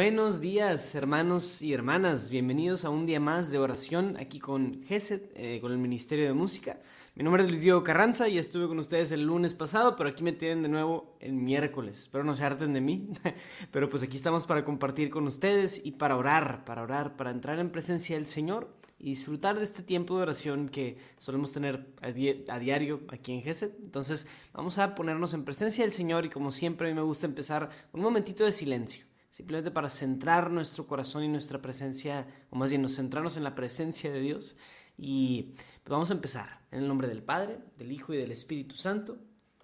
Buenos 0.00 0.40
días, 0.40 0.94
hermanos 0.94 1.60
y 1.60 1.72
hermanas. 1.72 2.30
Bienvenidos 2.30 2.84
a 2.84 2.88
un 2.88 3.04
día 3.04 3.18
más 3.18 3.50
de 3.50 3.58
oración 3.58 4.14
aquí 4.20 4.38
con 4.38 4.80
GESET, 4.84 5.32
eh, 5.34 5.58
con 5.60 5.72
el 5.72 5.78
Ministerio 5.78 6.24
de 6.24 6.34
Música. 6.34 6.78
Mi 7.16 7.24
nombre 7.24 7.42
es 7.42 7.50
Luis 7.50 7.62
Diego 7.62 7.82
Carranza 7.82 8.28
y 8.28 8.38
estuve 8.38 8.68
con 8.68 8.78
ustedes 8.78 9.10
el 9.10 9.24
lunes 9.24 9.54
pasado, 9.54 9.96
pero 9.96 10.08
aquí 10.08 10.22
me 10.22 10.30
tienen 10.30 10.62
de 10.62 10.68
nuevo 10.68 11.16
el 11.18 11.32
miércoles. 11.32 12.02
Espero 12.02 12.22
no 12.22 12.36
se 12.36 12.44
harten 12.44 12.74
de 12.74 12.80
mí, 12.80 13.08
pero 13.72 13.90
pues 13.90 14.04
aquí 14.04 14.16
estamos 14.16 14.46
para 14.46 14.64
compartir 14.64 15.10
con 15.10 15.26
ustedes 15.26 15.84
y 15.84 15.90
para 15.90 16.16
orar, 16.16 16.64
para 16.64 16.84
orar, 16.84 17.16
para 17.16 17.32
entrar 17.32 17.58
en 17.58 17.70
presencia 17.70 18.14
del 18.14 18.26
Señor 18.26 18.72
y 19.00 19.10
disfrutar 19.10 19.58
de 19.58 19.64
este 19.64 19.82
tiempo 19.82 20.16
de 20.16 20.22
oración 20.22 20.68
que 20.68 20.96
solemos 21.16 21.52
tener 21.52 21.88
a, 22.02 22.12
diario 22.60 23.00
aquí 23.08 23.32
en 23.32 23.42
GESET. 23.42 23.74
Entonces 23.82 24.28
vamos 24.52 24.78
a 24.78 24.94
ponernos 24.94 25.34
en 25.34 25.44
presencia 25.44 25.82
del 25.82 25.90
Señor 25.90 26.24
y 26.24 26.28
como 26.28 26.52
siempre 26.52 26.86
a 26.86 26.90
mí 26.90 26.94
me 26.94 27.02
gusta 27.04 27.26
empezar 27.26 27.68
un 27.92 28.00
momentito 28.00 28.44
de 28.44 28.52
silencio 28.52 29.07
simplemente 29.38 29.70
para 29.70 29.88
centrar 29.88 30.50
nuestro 30.50 30.88
corazón 30.88 31.22
y 31.22 31.28
nuestra 31.28 31.62
presencia, 31.62 32.26
o 32.50 32.56
más 32.56 32.70
bien 32.70 32.82
nos 32.82 32.96
centrarnos 32.96 33.36
en 33.36 33.44
la 33.44 33.54
presencia 33.54 34.10
de 34.10 34.18
Dios. 34.18 34.56
Y 34.96 35.52
pues 35.84 35.90
vamos 35.90 36.10
a 36.10 36.14
empezar 36.14 36.60
en 36.72 36.80
el 36.80 36.88
nombre 36.88 37.06
del 37.06 37.22
Padre, 37.22 37.60
del 37.76 37.92
Hijo 37.92 38.12
y 38.12 38.16
del 38.16 38.32
Espíritu 38.32 38.74
Santo. 38.74 39.16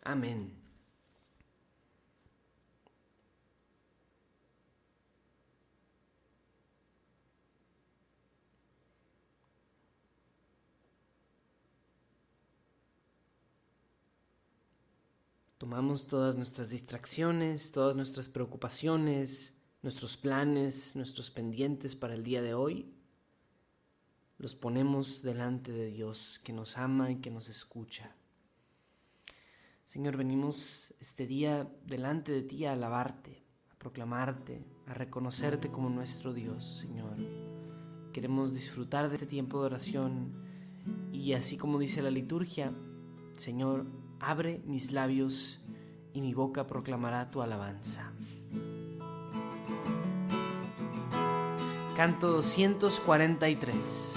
Amén. 0.04 0.52
Tomamos 15.58 16.06
todas 16.06 16.36
nuestras 16.36 16.70
distracciones, 16.70 17.72
todas 17.72 17.96
nuestras 17.96 18.28
preocupaciones, 18.28 19.53
nuestros 19.84 20.16
planes, 20.16 20.96
nuestros 20.96 21.30
pendientes 21.30 21.94
para 21.94 22.14
el 22.14 22.24
día 22.24 22.40
de 22.40 22.54
hoy. 22.54 22.90
Los 24.38 24.54
ponemos 24.54 25.22
delante 25.22 25.72
de 25.72 25.90
Dios 25.90 26.40
que 26.42 26.54
nos 26.54 26.78
ama 26.78 27.10
y 27.10 27.16
que 27.16 27.30
nos 27.30 27.50
escucha. 27.50 28.16
Señor, 29.84 30.16
venimos 30.16 30.94
este 31.00 31.26
día 31.26 31.70
delante 31.84 32.32
de 32.32 32.40
ti 32.40 32.64
a 32.64 32.72
alabarte, 32.72 33.42
a 33.70 33.78
proclamarte, 33.78 34.64
a 34.86 34.94
reconocerte 34.94 35.70
como 35.70 35.90
nuestro 35.90 36.32
Dios, 36.32 36.78
Señor. 36.80 37.18
Queremos 38.14 38.54
disfrutar 38.54 39.10
de 39.10 39.16
este 39.16 39.26
tiempo 39.26 39.60
de 39.60 39.66
oración 39.66 40.32
y 41.12 41.34
así 41.34 41.58
como 41.58 41.78
dice 41.78 42.00
la 42.00 42.10
liturgia, 42.10 42.72
Señor, 43.34 43.84
abre 44.18 44.62
mis 44.64 44.92
labios 44.92 45.60
y 46.14 46.22
mi 46.22 46.32
boca 46.32 46.66
proclamará 46.66 47.30
tu 47.30 47.42
alabanza. 47.42 48.13
Canto 51.96 52.32
243. 52.32 54.14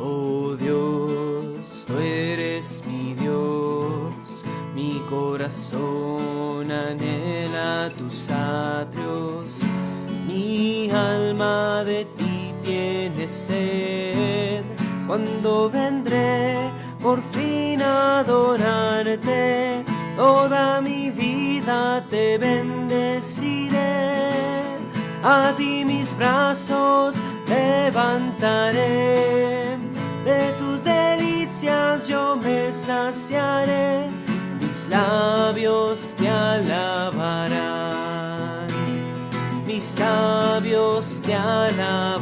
Oh 0.00 0.56
Dios, 0.56 1.84
tú 1.86 1.98
eres 1.98 2.82
mi 2.86 3.12
Dios, 3.12 4.42
mi 4.74 5.02
corazón 5.10 6.72
anhela 6.72 7.92
tus 7.98 8.30
atrios, 8.30 9.60
mi 10.26 10.90
alma 10.90 11.84
de 11.84 12.06
ti 12.16 12.54
tiene 12.62 13.28
sed 13.28 14.62
cuando 15.06 15.68
vendré 15.68 16.56
por 17.02 17.20
fin 17.32 17.82
a 17.82 18.20
adorarte, 18.20 19.57
bendeciré, 22.38 23.78
a 25.22 25.52
ti 25.56 25.84
mis 25.84 26.14
brazos 26.16 27.20
levantaré, 27.46 29.14
de 30.24 30.52
tus 30.58 30.82
delicias 30.82 32.06
yo 32.08 32.36
me 32.36 32.72
saciaré, 32.72 34.08
mis 34.60 34.88
labios 34.88 36.14
te 36.16 36.28
alabarán, 36.28 37.56
mis 39.66 39.98
labios 39.98 41.20
te 41.22 41.34
alabarán. 41.34 42.17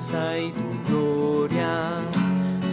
Y 0.00 0.50
tu 0.52 0.62
gloria. 0.88 2.00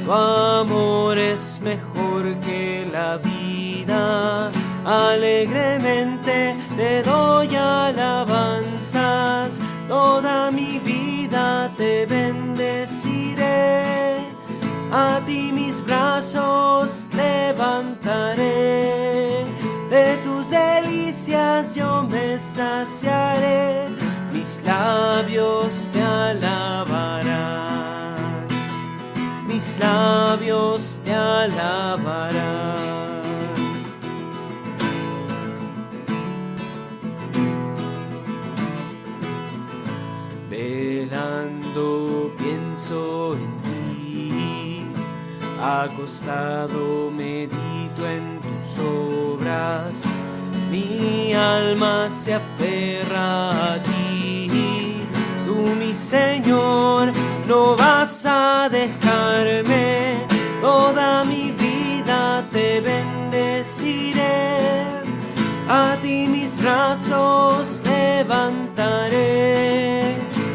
Tu 0.06 0.12
amor 0.12 1.18
es 1.18 1.60
mejor 1.62 2.40
que 2.40 2.88
la 2.92 3.18
vida. 3.18 4.50
Alegremente 4.86 6.56
te 6.78 7.04
doy 7.04 7.54
alabanzas. 7.54 9.60
Toda 9.90 10.50
mi 10.52 10.80
vida 10.80 11.70
te 11.76 12.06
bendeciré. 12.06 13.82
A 14.92 15.20
ti 15.26 15.52
mis 15.52 15.84
brazos 15.86 17.10
levantaré 17.14 18.48
de 19.90 20.16
tus 20.24 20.50
delicias 20.50 21.76
yo 21.76 22.08
me 22.10 22.40
saciaré, 22.40 23.90
mis 24.32 24.62
labios 24.66 25.87
mis 29.48 29.78
labios 29.80 31.00
te 31.04 31.14
alabarán. 31.14 32.78
Velando 40.50 42.32
pienso 42.38 43.36
en 43.36 43.52
ti, 43.62 44.86
acostado 45.62 47.10
medito 47.12 48.08
en 48.08 48.38
obras, 48.80 50.04
mi 50.70 51.34
alma 51.34 52.10
se 52.10 52.36
aferra 52.36 53.74
a 53.74 53.82
ti. 53.82 53.97
Señor, 55.98 57.12
no 57.48 57.76
vas 57.76 58.26
a 58.26 58.70
dejarme, 58.70 60.26
toda 60.62 61.24
mi 61.26 61.52
vida 61.52 62.44
te 62.52 62.82
bendeciré. 62.82 64.22
A 65.68 65.96
ti 66.02 66.28
mis 66.28 66.62
brazos 66.62 67.82
levantaré, 67.84 69.16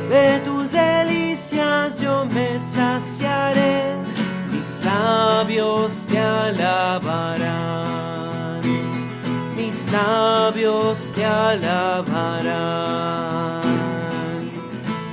de 0.09 0.41
tus 0.45 0.71
delicias 0.71 2.01
yo 2.01 2.25
me 2.27 2.59
saciaré, 2.59 3.83
mis 4.51 4.81
labios 4.85 6.07
te 6.07 6.19
alabarán 6.19 7.83
labios 9.93 11.13
te 11.13 11.25
alabarán. 11.25 13.22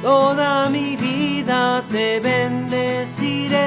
Toda 0.02 0.70
mi 0.70 0.96
vida 0.96 1.84
te 1.92 2.22
bendeciré, 2.22 3.60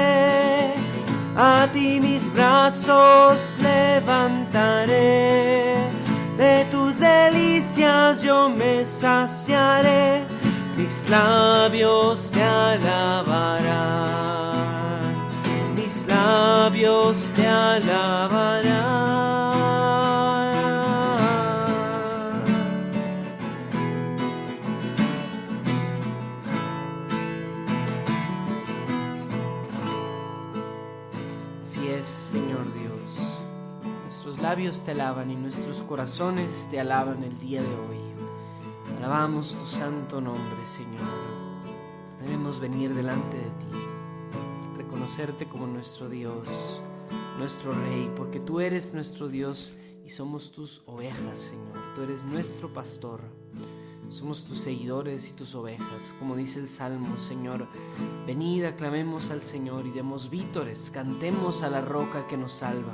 a 1.37 1.67
ti 1.71 1.99
mis 1.99 2.33
brazos 2.33 3.55
levantaré. 3.59 4.93
De 6.37 6.65
tus 6.71 6.97
delicias 6.97 8.23
yo 8.23 8.49
me 8.49 8.83
saciaré, 8.83 10.23
mis 10.75 11.07
labios 11.07 12.31
te 12.31 12.41
alabarán. 12.41 13.93
Mis 15.75 16.03
labios 16.07 17.29
te 17.35 17.45
alabarán. 17.45 18.32
Labios 34.53 34.83
te 34.83 34.91
alaban 34.91 35.31
y 35.31 35.35
nuestros 35.35 35.81
corazones 35.81 36.67
te 36.69 36.79
alaban 36.79 37.23
el 37.23 37.39
día 37.39 37.59
de 37.59 37.67
hoy. 37.67 37.97
Alabamos 38.99 39.55
tu 39.55 39.65
santo 39.65 40.21
nombre, 40.21 40.63
Señor. 40.63 41.01
Debemos 42.21 42.59
venir 42.59 42.93
delante 42.93 43.35
de 43.35 43.45
ti, 43.45 44.77
reconocerte 44.77 45.47
como 45.47 45.65
nuestro 45.65 46.07
Dios, 46.07 46.79
nuestro 47.39 47.71
Rey, 47.71 48.11
porque 48.15 48.39
tú 48.39 48.59
eres 48.59 48.93
nuestro 48.93 49.27
Dios 49.27 49.73
y 50.05 50.11
somos 50.11 50.51
tus 50.51 50.83
ovejas, 50.85 51.39
Señor. 51.39 51.95
Tú 51.95 52.03
eres 52.03 52.23
nuestro 52.23 52.71
pastor. 52.71 53.21
Somos 54.09 54.45
tus 54.45 54.59
seguidores 54.59 55.31
y 55.31 55.33
tus 55.33 55.55
ovejas, 55.55 56.13
como 56.19 56.35
dice 56.35 56.59
el 56.59 56.67
Salmo, 56.67 57.17
Señor. 57.17 57.65
Venid, 58.27 58.65
aclamemos 58.65 59.31
al 59.31 59.41
Señor 59.41 59.87
y 59.87 59.89
demos 59.89 60.29
vítores, 60.29 60.91
cantemos 60.91 61.63
a 61.63 61.71
la 61.71 61.81
roca 61.81 62.27
que 62.27 62.37
nos 62.37 62.51
salva. 62.51 62.93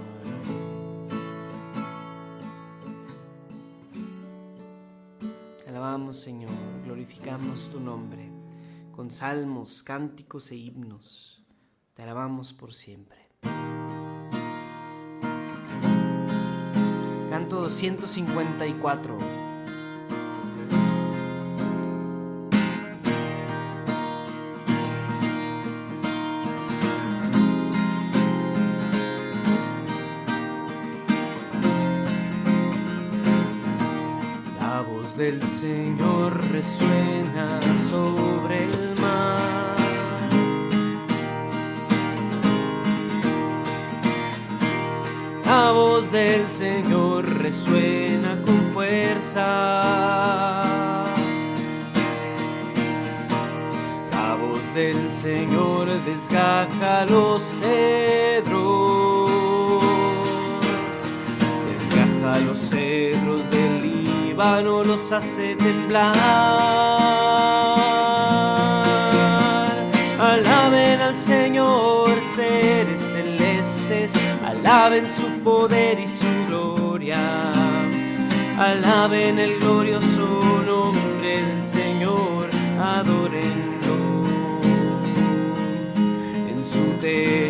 Señor, 5.91 6.53
glorificamos 6.85 7.69
tu 7.69 7.81
nombre 7.81 8.31
con 8.95 9.11
salmos, 9.11 9.83
cánticos 9.83 10.49
e 10.51 10.55
himnos. 10.55 11.43
Te 11.93 12.03
alabamos 12.03 12.53
por 12.53 12.73
siempre. 12.73 13.17
Canto 17.29 17.61
254. 17.61 19.40
Señor 35.59 36.31
resuena 36.51 37.59
sobre 37.89 38.63
el 38.63 39.01
mar. 39.01 39.75
La 45.45 45.71
voz 45.71 46.11
del 46.11 46.47
Señor 46.47 47.27
resuena 47.43 48.41
con 48.45 48.59
fuerza. 48.73 49.43
La 54.11 54.35
voz 54.41 54.73
del 54.73 55.09
Señor 55.09 55.89
desgaja 56.05 57.05
los 57.05 57.43
cedros. 57.43 59.29
Desgaja 61.69 62.39
los 62.39 62.57
cedros 62.57 63.49
del 63.51 64.10
Líbano, 64.41 64.83
los 64.83 65.11
hace 65.11 65.55
temblar. 65.55 66.15
Alaben 70.19 70.99
al 70.99 71.15
Señor, 71.15 72.09
seres 72.35 72.99
celestes, 72.99 74.13
alaben 74.43 75.07
su 75.07 75.27
poder 75.43 75.99
y 75.99 76.07
su 76.07 76.25
gloria. 76.47 77.51
Alaben 78.57 79.37
el 79.37 79.59
glorioso 79.59 80.63
nombre 80.65 81.37
del 81.37 81.63
Señor, 81.63 82.49
adórenlo 82.79 84.23
en 86.49 86.65
su 86.65 86.83
templo. 86.99 87.40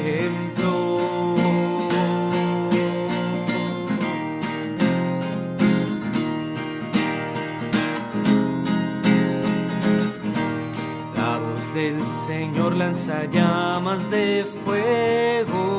Lanza 12.84 13.26
llamas 13.26 14.10
de 14.10 14.44
fuego. 14.66 15.70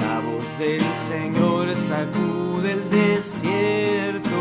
La 0.00 0.18
voz 0.18 0.58
del 0.58 0.82
Señor 1.10 1.76
sacude 1.76 2.72
el 2.72 2.90
desierto. 2.90 4.34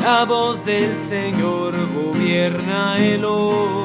La 0.00 0.24
voz 0.24 0.64
del 0.64 0.96
Señor 0.96 1.74
gobierna 1.92 2.98
el 2.98 3.24
orbe. 3.24 3.81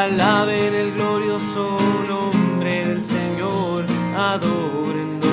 Alaben 0.00 0.74
el 0.74 0.94
glorioso 0.94 1.76
nombre 2.08 2.86
del 2.86 3.04
Señor, 3.04 3.84
adórenlo 4.16 5.28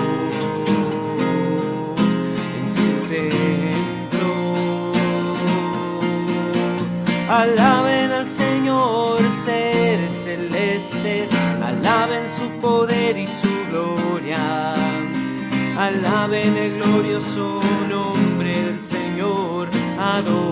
en 2.60 2.68
su 2.76 2.90
templo. 3.08 4.34
Alaben 7.30 8.12
al 8.12 8.28
Señor, 8.28 9.22
seres 9.46 10.12
celestes, 10.12 11.32
alaben 11.64 12.26
su 12.30 12.50
poder 12.60 13.18
y 13.18 13.26
su 13.26 13.48
gloria. 13.70 14.74
Alaben 15.80 16.58
el 16.58 16.76
glorioso 16.82 17.62
nombre 17.88 18.64
del 18.64 18.82
Señor, 18.82 19.70
adórenlo 19.98 20.47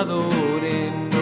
Adórenlo. 0.00 1.18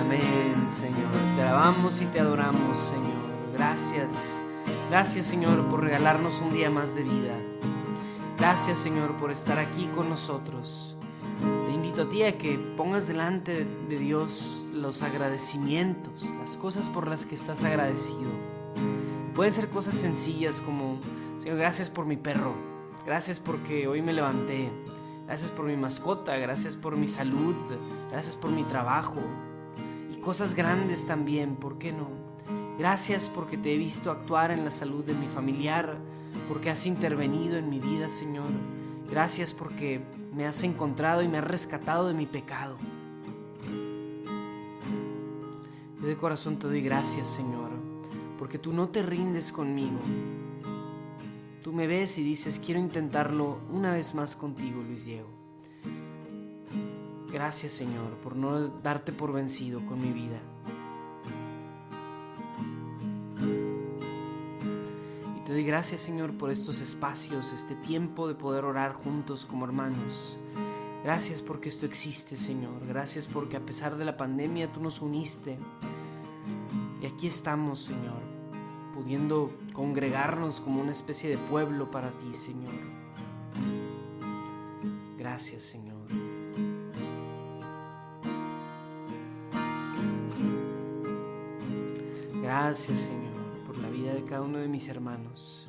Amén, 0.00 0.66
Señor. 0.66 0.96
Te 1.36 1.42
alabamos 1.42 2.00
y 2.00 2.06
te 2.06 2.20
adoramos, 2.20 2.78
Señor. 2.78 3.04
Gracias. 3.52 4.40
Gracias, 4.88 5.26
Señor, 5.26 5.68
por 5.68 5.82
regalarnos 5.82 6.40
un 6.40 6.54
día 6.54 6.70
más 6.70 6.94
de 6.94 7.02
vida. 7.02 7.36
Gracias, 8.38 8.78
Señor, 8.78 9.12
por 9.16 9.30
estar 9.30 9.58
aquí 9.58 9.90
con 9.94 10.08
nosotros. 10.08 10.96
Te 11.66 11.74
invito 11.74 12.04
a 12.04 12.08
ti 12.08 12.22
a 12.22 12.38
que 12.38 12.58
pongas 12.78 13.06
delante 13.08 13.66
de 13.90 13.98
Dios 13.98 14.59
los 14.72 15.02
agradecimientos, 15.02 16.32
las 16.38 16.56
cosas 16.56 16.88
por 16.88 17.06
las 17.06 17.26
que 17.26 17.34
estás 17.34 17.64
agradecido. 17.64 18.30
Pueden 19.34 19.52
ser 19.52 19.68
cosas 19.68 19.94
sencillas 19.94 20.60
como, 20.60 20.98
Señor, 21.38 21.58
gracias 21.58 21.90
por 21.90 22.06
mi 22.06 22.16
perro, 22.16 22.52
gracias 23.06 23.40
porque 23.40 23.88
hoy 23.88 24.02
me 24.02 24.12
levanté, 24.12 24.70
gracias 25.26 25.50
por 25.50 25.66
mi 25.66 25.76
mascota, 25.76 26.36
gracias 26.36 26.76
por 26.76 26.96
mi 26.96 27.08
salud, 27.08 27.54
gracias 28.10 28.36
por 28.36 28.50
mi 28.50 28.64
trabajo. 28.64 29.20
Y 30.12 30.20
cosas 30.20 30.54
grandes 30.54 31.06
también, 31.06 31.56
¿por 31.56 31.78
qué 31.78 31.92
no? 31.92 32.08
Gracias 32.78 33.28
porque 33.28 33.58
te 33.58 33.74
he 33.74 33.78
visto 33.78 34.10
actuar 34.10 34.50
en 34.50 34.64
la 34.64 34.70
salud 34.70 35.04
de 35.04 35.14
mi 35.14 35.26
familiar, 35.26 35.98
porque 36.48 36.70
has 36.70 36.86
intervenido 36.86 37.56
en 37.56 37.68
mi 37.68 37.78
vida, 37.78 38.08
Señor. 38.08 38.46
Gracias 39.10 39.52
porque 39.52 40.00
me 40.34 40.46
has 40.46 40.62
encontrado 40.62 41.22
y 41.22 41.28
me 41.28 41.38
has 41.38 41.44
rescatado 41.44 42.08
de 42.08 42.14
mi 42.14 42.26
pecado. 42.26 42.76
De 46.00 46.16
corazón 46.16 46.58
te 46.58 46.66
doy 46.66 46.80
gracias, 46.80 47.28
Señor, 47.28 47.70
porque 48.38 48.58
tú 48.58 48.72
no 48.72 48.88
te 48.88 49.02
rindes 49.02 49.52
conmigo. 49.52 49.98
Tú 51.62 51.74
me 51.74 51.86
ves 51.86 52.16
y 52.16 52.22
dices, 52.22 52.58
quiero 52.58 52.80
intentarlo 52.80 53.58
una 53.70 53.92
vez 53.92 54.14
más 54.14 54.34
contigo, 54.34 54.82
Luis 54.82 55.04
Diego. 55.04 55.28
Gracias, 57.30 57.74
Señor, 57.74 58.14
por 58.22 58.34
no 58.34 58.68
darte 58.68 59.12
por 59.12 59.32
vencido 59.32 59.84
con 59.84 60.00
mi 60.00 60.10
vida. 60.10 60.40
Y 65.36 65.44
te 65.44 65.52
doy 65.52 65.64
gracias, 65.64 66.00
Señor, 66.00 66.32
por 66.32 66.50
estos 66.50 66.80
espacios, 66.80 67.52
este 67.52 67.74
tiempo 67.74 68.26
de 68.26 68.34
poder 68.34 68.64
orar 68.64 68.94
juntos 68.94 69.44
como 69.44 69.66
hermanos. 69.66 70.38
Gracias 71.04 71.40
porque 71.40 71.68
esto 71.68 71.86
existe, 71.86 72.36
Señor. 72.36 72.86
Gracias 72.86 73.26
porque 73.26 73.56
a 73.56 73.60
pesar 73.60 73.96
de 73.96 74.04
la 74.04 74.16
pandemia 74.16 74.72
tú 74.72 74.80
nos 74.80 75.00
uniste. 75.00 75.56
Y 77.00 77.06
aquí 77.06 77.26
estamos, 77.26 77.80
Señor, 77.80 78.20
pudiendo 78.92 79.50
congregarnos 79.72 80.60
como 80.60 80.82
una 80.82 80.90
especie 80.90 81.30
de 81.30 81.38
pueblo 81.38 81.90
para 81.90 82.10
ti, 82.10 82.34
Señor. 82.34 82.74
Gracias, 85.16 85.62
Señor. 85.62 85.96
Gracias, 92.42 92.98
Señor, 92.98 93.32
por 93.66 93.78
la 93.78 93.88
vida 93.88 94.12
de 94.12 94.24
cada 94.24 94.42
uno 94.42 94.58
de 94.58 94.68
mis 94.68 94.88
hermanos. 94.88 95.66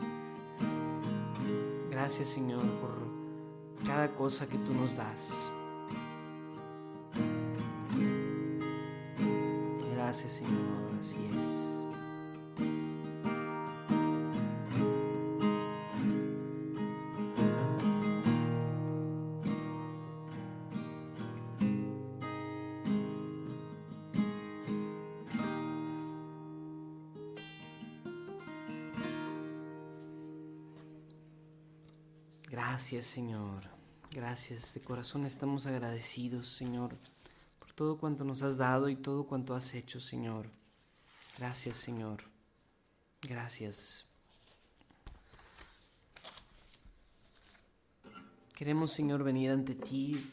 Gracias, 1.90 2.28
Señor, 2.28 2.64
por 2.82 3.86
cada 3.86 4.10
cosa 4.16 4.48
que 4.50 4.58
tú 4.58 4.74
nos 4.74 4.98
das. 4.98 5.52
Gracias 10.12 10.34
Señor, 10.34 11.00
así 11.00 11.16
es. 11.40 11.68
Gracias 32.50 33.06
Señor, 33.06 33.64
gracias, 34.12 34.74
de 34.74 34.82
corazón 34.82 35.26
estamos 35.26 35.66
agradecidos 35.68 36.50
Señor 36.50 36.98
todo 37.76 37.98
cuanto 37.98 38.24
nos 38.24 38.42
has 38.42 38.58
dado 38.58 38.90
y 38.90 38.96
todo 38.96 39.26
cuanto 39.26 39.56
has 39.56 39.74
hecho 39.74 40.00
Señor. 40.00 40.50
Gracias 41.38 41.78
Señor, 41.78 42.24
gracias. 43.22 44.06
Queremos 48.56 48.92
Señor 48.92 49.24
venir 49.24 49.52
ante 49.52 49.74
ti 49.74 50.24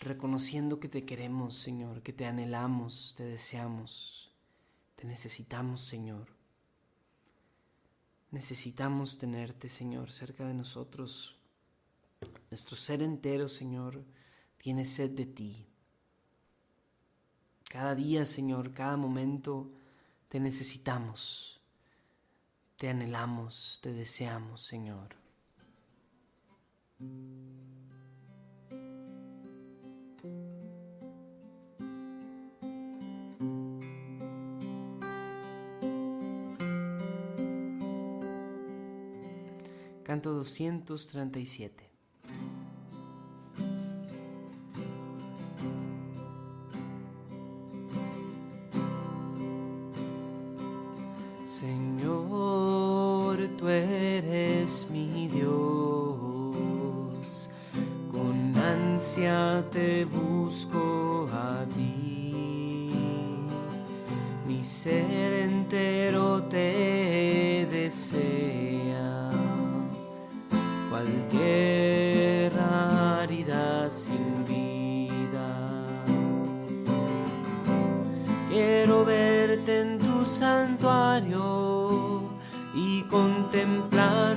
reconociendo 0.00 0.78
que 0.78 0.88
te 0.88 1.04
queremos 1.04 1.54
Señor, 1.56 2.02
que 2.02 2.12
te 2.12 2.26
anhelamos, 2.26 3.14
te 3.16 3.24
deseamos, 3.24 4.30
te 4.94 5.06
necesitamos 5.06 5.80
Señor. 5.80 6.36
Necesitamos 8.30 9.18
tenerte, 9.18 9.68
Señor, 9.68 10.12
cerca 10.12 10.46
de 10.46 10.52
nosotros. 10.52 11.36
Nuestro 12.50 12.76
ser 12.76 13.02
entero, 13.02 13.48
Señor, 13.48 14.04
tiene 14.58 14.84
sed 14.84 15.10
de 15.10 15.26
ti. 15.26 15.66
Cada 17.68 17.94
día, 17.94 18.24
Señor, 18.26 18.72
cada 18.72 18.96
momento 18.96 19.70
te 20.28 20.40
necesitamos, 20.40 21.60
te 22.76 22.88
anhelamos, 22.88 23.80
te 23.82 23.92
deseamos, 23.92 24.62
Señor. 24.62 25.16
Canto 40.02 40.32
237. 40.32 41.85
Mi 64.56 64.64
ser 64.64 65.32
entero 65.34 66.42
te 66.44 67.68
desea, 67.70 69.28
cual 70.88 71.08
tierra 71.28 73.20
árida 73.22 73.90
sin 73.90 74.44
vida. 74.46 75.48
Quiero 78.48 79.04
verte 79.04 79.80
en 79.80 79.98
santuario 80.24 82.22
y 82.74 83.02
contemplar 83.02 84.36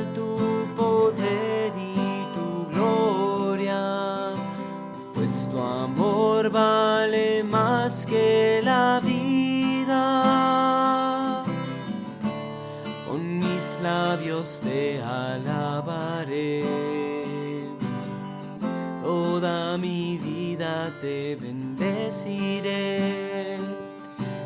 te 21.01 21.36
bendeciré 21.36 22.98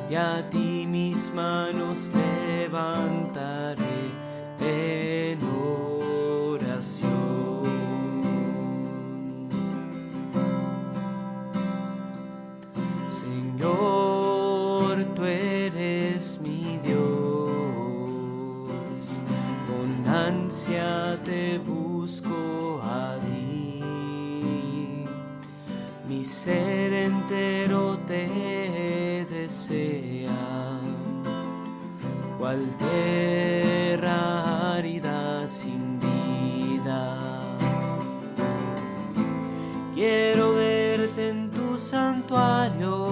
y 0.10 0.16
a 0.16 0.48
ti 0.50 0.86
mis 0.88 1.34
manos 1.34 2.12
levantaré 2.14 3.82
en 4.62 5.40
oración. 6.52 7.64
Señor, 13.08 15.04
tú 15.16 15.26
eres 15.26 16.40
mi 16.42 16.80
Dios, 16.84 17.00
con 19.68 20.06
ansia 20.08 21.03
ser 26.24 26.94
entero 26.94 27.98
te 28.08 29.26
desea, 29.30 30.80
cual 32.38 32.62
tierra 32.78 34.76
árida 34.76 35.48
sin 35.50 36.00
vida. 36.00 37.18
Quiero 39.94 40.54
verte 40.56 41.30
en 41.30 41.52
tu 41.52 41.78
santuario 41.78 43.08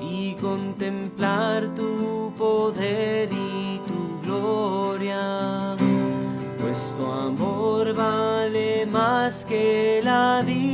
y 0.00 0.34
contemplar 0.34 1.74
tu 1.74 2.32
poder 2.38 3.28
y 3.30 3.80
tu 3.86 4.26
gloria, 4.26 5.76
pues 6.60 6.94
tu 6.98 7.04
amor 7.10 7.94
vale 7.94 8.86
más 8.86 9.44
que 9.44 10.00
la 10.02 10.42
vida. 10.46 10.69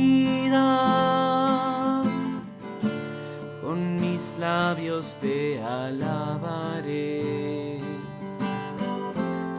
Te 5.21 5.61
alabaré, 5.61 7.21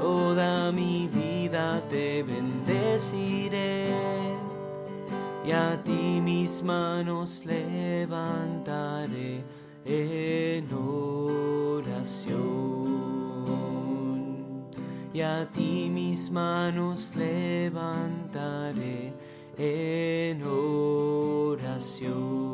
toda 0.00 0.72
mi 0.72 1.08
vida 1.08 1.80
te 1.88 2.22
bendeciré 2.22 3.88
y 5.48 5.52
a 5.52 5.82
ti 5.82 6.20
mis 6.20 6.62
manos 6.62 7.46
levantaré 7.46 9.42
en 9.86 10.68
oración. 10.74 12.36
Y 15.14 15.22
a 15.22 15.48
ti 15.50 15.88
mis 15.90 16.30
manos 16.30 17.16
levantaré 17.16 19.14
en 19.56 20.42
oración. 20.42 22.47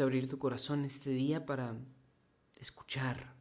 Invito 0.00 0.04
abrir 0.04 0.30
tu 0.30 0.38
corazón 0.38 0.84
este 0.84 1.10
día 1.10 1.44
para 1.44 1.76
escuchar, 2.58 3.34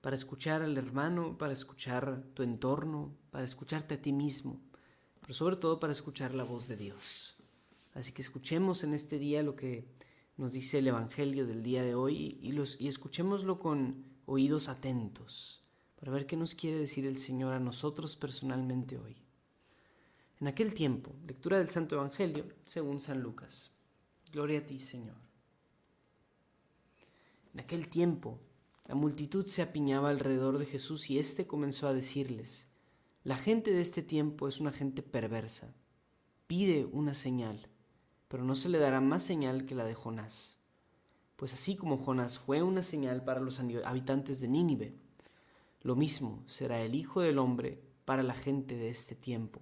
para 0.00 0.16
escuchar 0.16 0.62
al 0.62 0.76
hermano, 0.76 1.38
para 1.38 1.52
escuchar 1.52 2.24
tu 2.34 2.42
entorno, 2.42 3.14
para 3.30 3.44
escucharte 3.44 3.94
a 3.94 4.02
ti 4.02 4.12
mismo, 4.12 4.60
pero 5.20 5.34
sobre 5.34 5.56
todo 5.56 5.78
para 5.78 5.92
escuchar 5.92 6.34
la 6.34 6.42
voz 6.42 6.66
de 6.66 6.76
Dios. 6.76 7.36
Así 7.94 8.12
que 8.12 8.22
escuchemos 8.22 8.82
en 8.82 8.92
este 8.92 9.18
día 9.18 9.42
lo 9.42 9.54
que 9.54 9.84
nos 10.36 10.52
dice 10.52 10.78
el 10.78 10.88
Evangelio 10.88 11.46
del 11.46 11.62
día 11.62 11.82
de 11.82 11.94
hoy 11.94 12.38
y, 12.42 12.50
y 12.78 12.88
escuchémoslo 12.88 13.58
con 13.58 14.04
oídos 14.26 14.68
atentos 14.68 15.62
para 15.98 16.12
ver 16.12 16.26
qué 16.26 16.36
nos 16.36 16.54
quiere 16.54 16.78
decir 16.78 17.06
el 17.06 17.18
Señor 17.18 17.52
a 17.52 17.60
nosotros 17.60 18.16
personalmente 18.16 18.98
hoy. 18.98 19.16
En 20.40 20.48
aquel 20.48 20.74
tiempo, 20.74 21.12
lectura 21.26 21.58
del 21.58 21.68
Santo 21.68 21.96
Evangelio 21.96 22.46
según 22.64 23.00
San 23.00 23.22
Lucas. 23.22 23.70
Gloria 24.32 24.60
a 24.60 24.66
ti, 24.66 24.78
Señor. 24.78 25.27
En 27.58 27.64
aquel 27.64 27.88
tiempo, 27.88 28.38
la 28.86 28.94
multitud 28.94 29.44
se 29.44 29.62
apiñaba 29.62 30.10
alrededor 30.10 30.58
de 30.58 30.64
Jesús 30.64 31.10
y 31.10 31.18
éste 31.18 31.48
comenzó 31.48 31.88
a 31.88 31.92
decirles, 31.92 32.68
la 33.24 33.36
gente 33.36 33.72
de 33.72 33.80
este 33.80 34.00
tiempo 34.00 34.46
es 34.46 34.60
una 34.60 34.70
gente 34.70 35.02
perversa. 35.02 35.74
Pide 36.46 36.84
una 36.84 37.14
señal, 37.14 37.66
pero 38.28 38.44
no 38.44 38.54
se 38.54 38.68
le 38.68 38.78
dará 38.78 39.00
más 39.00 39.24
señal 39.24 39.66
que 39.66 39.74
la 39.74 39.84
de 39.84 39.96
Jonás. 39.96 40.60
Pues 41.34 41.52
así 41.52 41.74
como 41.74 41.98
Jonás 41.98 42.38
fue 42.38 42.62
una 42.62 42.84
señal 42.84 43.24
para 43.24 43.40
los 43.40 43.58
habitantes 43.58 44.38
de 44.38 44.46
Nínive, 44.46 44.94
lo 45.82 45.96
mismo 45.96 46.44
será 46.46 46.80
el 46.80 46.94
Hijo 46.94 47.22
del 47.22 47.38
Hombre 47.38 47.82
para 48.04 48.22
la 48.22 48.34
gente 48.34 48.76
de 48.76 48.88
este 48.88 49.16
tiempo. 49.16 49.60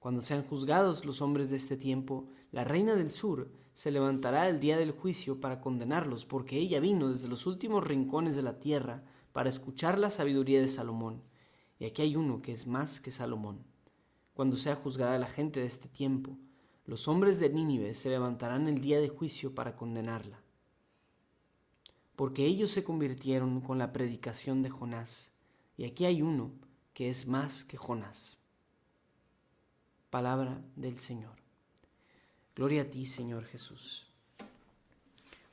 Cuando 0.00 0.22
sean 0.22 0.42
juzgados 0.42 1.04
los 1.04 1.22
hombres 1.22 1.52
de 1.52 1.58
este 1.58 1.76
tiempo, 1.76 2.26
la 2.50 2.64
reina 2.64 2.96
del 2.96 3.10
sur 3.10 3.59
se 3.74 3.90
levantará 3.90 4.48
el 4.48 4.60
día 4.60 4.76
del 4.76 4.92
juicio 4.92 5.40
para 5.40 5.60
condenarlos, 5.60 6.24
porque 6.24 6.58
ella 6.58 6.80
vino 6.80 7.08
desde 7.08 7.28
los 7.28 7.46
últimos 7.46 7.86
rincones 7.86 8.36
de 8.36 8.42
la 8.42 8.60
tierra 8.60 9.02
para 9.32 9.48
escuchar 9.48 9.98
la 9.98 10.10
sabiduría 10.10 10.60
de 10.60 10.68
Salomón. 10.68 11.22
Y 11.78 11.86
aquí 11.86 12.02
hay 12.02 12.16
uno 12.16 12.42
que 12.42 12.52
es 12.52 12.66
más 12.66 13.00
que 13.00 13.10
Salomón. 13.10 13.64
Cuando 14.34 14.56
sea 14.56 14.76
juzgada 14.76 15.18
la 15.18 15.28
gente 15.28 15.60
de 15.60 15.66
este 15.66 15.88
tiempo, 15.88 16.36
los 16.84 17.08
hombres 17.08 17.38
de 17.38 17.48
Nínive 17.50 17.94
se 17.94 18.10
levantarán 18.10 18.68
el 18.68 18.80
día 18.80 19.00
de 19.00 19.08
juicio 19.08 19.54
para 19.54 19.76
condenarla. 19.76 20.42
Porque 22.16 22.44
ellos 22.44 22.70
se 22.70 22.84
convirtieron 22.84 23.60
con 23.60 23.78
la 23.78 23.92
predicación 23.92 24.62
de 24.62 24.70
Jonás, 24.70 25.34
y 25.76 25.84
aquí 25.84 26.04
hay 26.04 26.20
uno 26.20 26.52
que 26.92 27.08
es 27.08 27.26
más 27.26 27.64
que 27.64 27.76
Jonás. 27.76 28.38
Palabra 30.10 30.60
del 30.76 30.98
Señor. 30.98 31.39
Gloria 32.56 32.82
a 32.82 32.84
ti, 32.84 33.06
Señor 33.06 33.44
Jesús. 33.44 34.06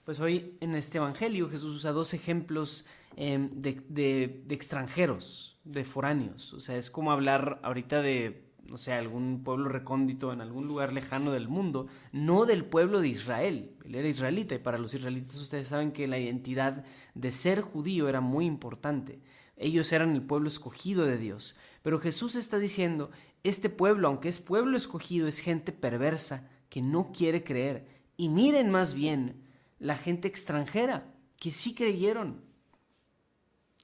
Pues 0.03 0.19
hoy 0.19 0.57
en 0.61 0.73
este 0.73 0.97
Evangelio 0.97 1.49
Jesús 1.49 1.75
usa 1.75 1.91
dos 1.91 2.13
ejemplos 2.13 2.85
em, 3.15 3.49
de, 3.61 4.41
extranjeros, 4.49 5.59
de 5.63 5.83
foráneos. 5.83 6.53
O 6.53 6.59
sea, 6.59 6.77
es 6.77 6.89
como 6.89 7.11
hablar 7.11 7.59
ahorita 7.61 8.01
de, 8.01 8.45
algún 8.91 9.43
pueblo 9.43 9.69
recóndito 9.69 10.33
en 10.33 10.41
algún 10.41 10.65
lugar 10.65 10.91
lejano 10.91 11.31
del 11.31 11.47
mundo, 11.47 11.87
no 12.11 12.45
del 12.45 12.65
pueblo 12.65 12.99
de 12.99 13.09
Israel. 13.09 13.75
Él 13.85 13.95
era 13.95 14.07
israelita 14.07 14.55
y 14.55 14.59
para 14.59 14.77
los 14.77 14.93
israelitas 14.93 15.39
ustedes 15.39 15.67
saben 15.67 15.91
que 15.91 16.07
la 16.07 16.19
identidad 16.19 16.83
de 17.13 17.31
ser 17.31 17.61
judío 17.61 18.09
era 18.09 18.21
muy 18.21 18.45
importante. 18.45 19.19
Ellos 19.55 19.91
eran 19.91 20.13
el 20.13 20.21
pueblo 20.21 20.47
escogido 20.47 21.05
de 21.05 21.17
Dios. 21.17 21.57
Pero 21.83 21.99
Jesús 21.99 22.35
está 22.35 22.59
diciendo, 22.59 23.11
este 23.43 23.69
pueblo, 23.69 24.07
aunque 24.07 24.29
es 24.29 24.39
pueblo 24.39 24.77
escogido, 24.77 25.27
es 25.27 25.39
gente 25.39 25.71
perversa 25.71 26.49
que 26.69 26.81
no 26.81 27.11
quiere 27.11 27.43
creer. 27.43 27.87
Y 28.17 28.29
miren 28.29 28.71
más 28.71 28.93
bien 28.93 29.43
la 29.79 29.95
gente 29.95 30.27
extranjera 30.27 31.13
que 31.39 31.51
sí 31.51 31.73
creyeron, 31.73 32.41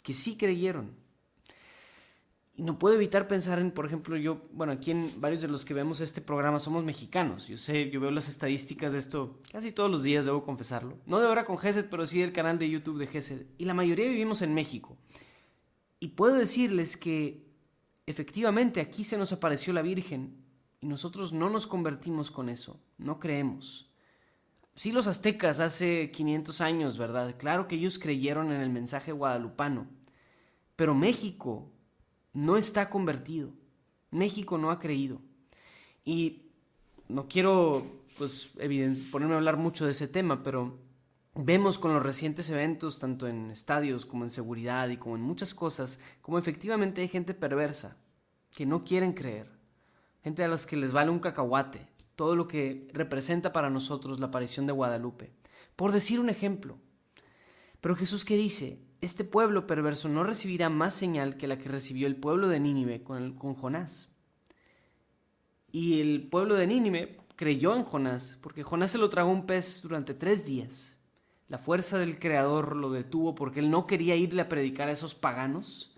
que 0.01 0.13
sí 0.13 0.35
creyeron. 0.35 0.95
Y 2.55 2.61
no 2.61 2.77
puedo 2.77 2.93
evitar 2.93 3.27
pensar 3.27 3.57
en, 3.57 3.71
por 3.71 3.87
ejemplo, 3.87 4.15
yo, 4.15 4.43
bueno, 4.51 4.73
aquí 4.73 4.91
en 4.91 5.09
varios 5.19 5.41
de 5.41 5.47
los 5.47 5.65
que 5.65 5.73
vemos 5.73 6.01
este 6.01 6.21
programa 6.21 6.59
somos 6.59 6.83
mexicanos. 6.83 7.47
Yo 7.47 7.57
sé, 7.57 7.89
yo 7.89 7.99
veo 7.99 8.11
las 8.11 8.29
estadísticas 8.29 8.93
de 8.93 8.99
esto 8.99 9.39
casi 9.51 9.71
todos 9.71 9.89
los 9.89 10.03
días, 10.03 10.25
debo 10.25 10.43
confesarlo. 10.43 10.99
No 11.07 11.19
de 11.19 11.27
ahora 11.27 11.45
con 11.45 11.57
GESED, 11.57 11.87
pero 11.89 12.05
sí 12.05 12.19
del 12.19 12.31
canal 12.31 12.59
de 12.59 12.69
YouTube 12.69 12.99
de 12.99 13.07
GESED. 13.07 13.45
Y 13.57 13.65
la 13.65 13.73
mayoría 13.73 14.07
vivimos 14.07 14.43
en 14.43 14.53
México. 14.53 14.97
Y 15.99 16.09
puedo 16.09 16.35
decirles 16.35 16.95
que 16.95 17.43
efectivamente 18.05 18.81
aquí 18.81 19.03
se 19.03 19.17
nos 19.17 19.31
apareció 19.31 19.73
la 19.73 19.81
Virgen 19.81 20.42
y 20.83 20.85
nosotros 20.85 21.31
no 21.31 21.49
nos 21.49 21.65
convertimos 21.65 22.29
con 22.29 22.49
eso, 22.49 22.77
no 22.97 23.17
creemos. 23.17 23.89
Sí, 24.75 24.91
los 24.91 25.07
aztecas 25.07 25.61
hace 25.61 26.11
500 26.11 26.59
años, 26.59 26.97
¿verdad? 26.97 27.37
Claro 27.37 27.69
que 27.69 27.75
ellos 27.75 27.97
creyeron 27.97 28.51
en 28.51 28.59
el 28.59 28.69
mensaje 28.69 29.13
guadalupano, 29.13 29.87
pero 30.75 30.93
México 30.93 31.71
no 32.33 32.57
está 32.57 32.89
convertido. 32.89 33.53
México 34.11 34.57
no 34.57 34.71
ha 34.71 34.79
creído. 34.79 35.21
Y 36.03 36.49
no 37.07 37.29
quiero, 37.29 37.85
pues, 38.17 38.51
ponerme 39.09 39.35
a 39.35 39.37
hablar 39.37 39.55
mucho 39.55 39.85
de 39.85 39.91
ese 39.91 40.09
tema, 40.09 40.43
pero 40.43 40.77
vemos 41.33 41.79
con 41.79 41.93
los 41.93 42.03
recientes 42.03 42.49
eventos, 42.49 42.99
tanto 42.99 43.29
en 43.29 43.51
estadios 43.51 44.05
como 44.05 44.25
en 44.25 44.29
seguridad 44.29 44.89
y 44.89 44.97
como 44.97 45.15
en 45.15 45.21
muchas 45.21 45.53
cosas, 45.53 46.01
como 46.21 46.37
efectivamente 46.39 46.99
hay 46.99 47.07
gente 47.07 47.33
perversa 47.33 47.95
que 48.51 48.65
no 48.65 48.83
quieren 48.83 49.13
creer 49.13 49.52
gente 50.23 50.43
a 50.43 50.47
las 50.47 50.65
que 50.65 50.75
les 50.75 50.91
vale 50.91 51.11
un 51.11 51.19
cacahuate 51.19 51.93
todo 52.15 52.35
lo 52.35 52.47
que 52.47 52.87
representa 52.93 53.53
para 53.53 53.69
nosotros 53.69 54.19
la 54.19 54.27
aparición 54.27 54.67
de 54.67 54.73
Guadalupe. 54.73 55.31
Por 55.75 55.91
decir 55.91 56.19
un 56.19 56.29
ejemplo. 56.29 56.77
Pero 57.81 57.95
Jesús 57.95 58.23
qué 58.23 58.37
dice, 58.37 58.79
este 59.01 59.23
pueblo 59.23 59.67
perverso 59.67 60.07
no 60.09 60.23
recibirá 60.23 60.69
más 60.69 60.93
señal 60.93 61.37
que 61.37 61.47
la 61.47 61.57
que 61.57 61.69
recibió 61.69 62.07
el 62.07 62.15
pueblo 62.15 62.47
de 62.47 62.59
Nínive 62.59 63.03
con, 63.03 63.33
con 63.33 63.55
Jonás. 63.55 64.15
Y 65.71 65.99
el 65.99 66.27
pueblo 66.29 66.55
de 66.55 66.67
Nínive 66.67 67.17
creyó 67.35 67.75
en 67.75 67.83
Jonás, 67.83 68.37
porque 68.41 68.63
Jonás 68.63 68.91
se 68.91 68.99
lo 68.99 69.09
tragó 69.09 69.31
un 69.31 69.47
pez 69.47 69.81
durante 69.81 70.13
tres 70.13 70.45
días. 70.45 70.97
La 71.49 71.57
fuerza 71.57 71.97
del 71.97 72.19
Creador 72.19 72.75
lo 72.75 72.91
detuvo 72.91 73.35
porque 73.35 73.59
él 73.59 73.69
no 73.69 73.85
quería 73.87 74.15
irle 74.15 74.43
a 74.43 74.49
predicar 74.49 74.87
a 74.87 74.93
esos 74.93 75.15
paganos. 75.15 75.89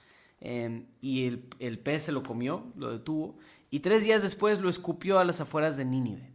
Eh, 0.42 0.86
y 1.02 1.26
el, 1.26 1.48
el 1.60 1.80
pez 1.80 2.04
se 2.04 2.12
lo 2.12 2.24
comió, 2.24 2.72
lo 2.76 2.92
detuvo 2.92 3.38
y 3.76 3.82
tres 3.82 4.06
días 4.06 4.22
después 4.22 4.62
lo 4.62 4.70
escupió 4.70 5.20
a 5.20 5.26
las 5.26 5.42
afueras 5.42 5.76
de 5.76 5.84
Nínive. 5.84 6.32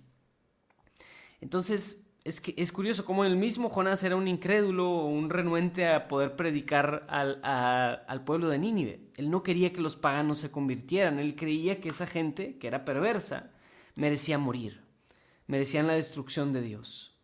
Entonces, 1.40 2.05
es, 2.22 2.38
que, 2.38 2.53
es 2.59 2.70
curioso 2.70 3.07
cómo 3.07 3.24
el 3.24 3.35
mismo 3.37 3.70
Jonás 3.70 4.05
era 4.05 4.14
un 4.14 4.29
incrédulo 4.29 4.90
o 4.90 5.07
un 5.07 5.31
renuente 5.31 5.88
a 5.88 6.07
poder 6.07 6.37
predicar 6.37 7.07
al, 7.09 7.40
al 7.42 8.24
pueblo 8.24 8.50
de 8.50 8.59
Nínive. 8.59 9.09
Él 9.16 9.31
no 9.31 9.42
quería 9.42 9.72
que 9.72 9.81
los 9.81 9.96
paganos 9.96 10.37
se 10.37 10.50
convirtieran, 10.50 11.18
él 11.18 11.35
creía 11.35 11.81
que 11.81 11.88
esa 11.88 12.07
gente, 12.07 12.59
que 12.59 12.66
era 12.66 12.85
perversa, 12.85 13.53
merecía 13.94 14.37
morir, 14.37 14.83
merecían 15.46 15.87
la 15.87 15.94
destrucción 15.94 16.53
de 16.53 16.61
Dios. 16.61 17.16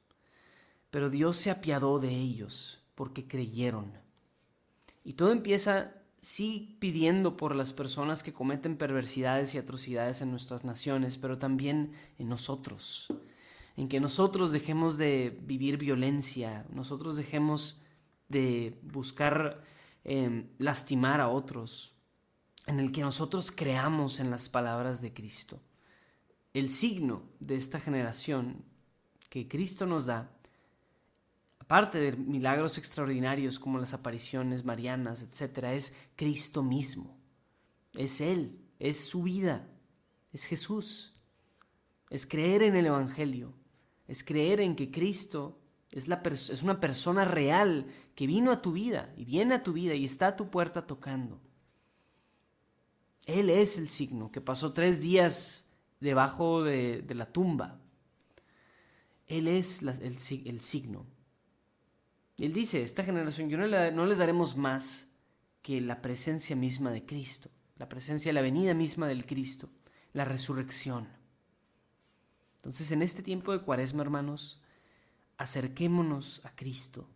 Pero 0.88 1.10
Dios 1.10 1.36
se 1.36 1.50
apiadó 1.50 1.98
de 1.98 2.08
ellos 2.08 2.82
porque 2.94 3.28
creyeron. 3.28 3.92
Y 5.04 5.12
todo 5.12 5.30
empieza 5.30 5.92
sí 6.26 6.76
pidiendo 6.80 7.36
por 7.36 7.54
las 7.54 7.72
personas 7.72 8.24
que 8.24 8.32
cometen 8.32 8.76
perversidades 8.76 9.54
y 9.54 9.58
atrocidades 9.58 10.22
en 10.22 10.32
nuestras 10.32 10.64
naciones, 10.64 11.18
pero 11.18 11.38
también 11.38 11.92
en 12.18 12.28
nosotros, 12.28 13.14
en 13.76 13.88
que 13.88 14.00
nosotros 14.00 14.50
dejemos 14.50 14.98
de 14.98 15.38
vivir 15.44 15.76
violencia, 15.76 16.66
nosotros 16.68 17.16
dejemos 17.16 17.80
de 18.28 18.76
buscar 18.82 19.62
em, 20.02 20.48
lastimar 20.58 21.20
a 21.20 21.28
otros, 21.28 21.94
en 22.66 22.80
el 22.80 22.90
que 22.90 23.02
nosotros 23.02 23.52
creamos 23.52 24.18
en 24.18 24.32
las 24.32 24.48
palabras 24.48 25.00
de 25.00 25.14
Cristo. 25.14 25.60
El 26.52 26.70
signo 26.70 27.22
de 27.38 27.54
esta 27.54 27.78
generación 27.78 28.64
que 29.28 29.46
Cristo 29.46 29.86
nos 29.86 30.06
da 30.06 30.35
aparte 31.66 31.98
de 31.98 32.12
milagros 32.16 32.78
extraordinarios 32.78 33.58
como 33.58 33.78
las 33.78 33.92
apariciones 33.92 34.64
marianas, 34.64 35.22
etc., 35.22 35.64
es 35.72 35.96
Cristo 36.14 36.62
mismo. 36.62 37.18
Es 37.94 38.20
Él, 38.20 38.60
es 38.78 39.00
su 39.08 39.24
vida, 39.24 39.68
es 40.32 40.44
Jesús. 40.44 41.12
Es 42.08 42.24
creer 42.24 42.62
en 42.62 42.76
el 42.76 42.86
Evangelio, 42.86 43.52
es 44.06 44.22
creer 44.22 44.60
en 44.60 44.76
que 44.76 44.92
Cristo 44.92 45.58
es, 45.90 46.06
la 46.06 46.22
es 46.24 46.62
una 46.62 46.78
persona 46.78 47.24
real 47.24 47.86
que 48.14 48.28
vino 48.28 48.52
a 48.52 48.62
tu 48.62 48.70
vida 48.70 49.12
y 49.16 49.24
viene 49.24 49.56
a 49.56 49.62
tu 49.64 49.72
vida 49.72 49.94
y 49.94 50.04
está 50.04 50.28
a 50.28 50.36
tu 50.36 50.48
puerta 50.50 50.86
tocando. 50.86 51.40
Él 53.24 53.50
es 53.50 53.76
el 53.76 53.88
signo 53.88 54.30
que 54.30 54.40
pasó 54.40 54.72
tres 54.72 55.00
días 55.00 55.64
debajo 55.98 56.62
de, 56.62 57.04
la 57.08 57.26
tumba. 57.26 57.80
Él 59.26 59.48
es 59.48 59.82
el 59.82 60.20
signo. 60.60 61.15
Él 62.38 62.52
dice, 62.52 62.82
esta 62.82 63.02
generación 63.02 63.48
yo 63.48 63.56
no, 63.56 64.06
les 64.06 64.18
daremos 64.18 64.56
más 64.56 65.08
que 65.62 65.80
la 65.80 66.02
presencia 66.02 66.54
misma 66.54 66.90
de 66.90 67.06
Cristo, 67.06 67.50
la 67.78 67.88
presencia, 67.88 68.32
la 68.32 68.42
venida 68.42 68.74
misma 68.74 69.08
del 69.08 69.24
Cristo, 69.24 69.70
la 70.12 70.24
resurrección. 70.24 71.08
Entonces, 72.56 72.90
en 72.90 73.02
este 73.02 73.22
tiempo 73.22 73.52
de 73.52 73.60
cuaresma, 73.60 74.02
hermanos, 74.02 74.60
acerquémonos 75.38 76.44
a 76.44 76.54
Cristo, 76.54 77.08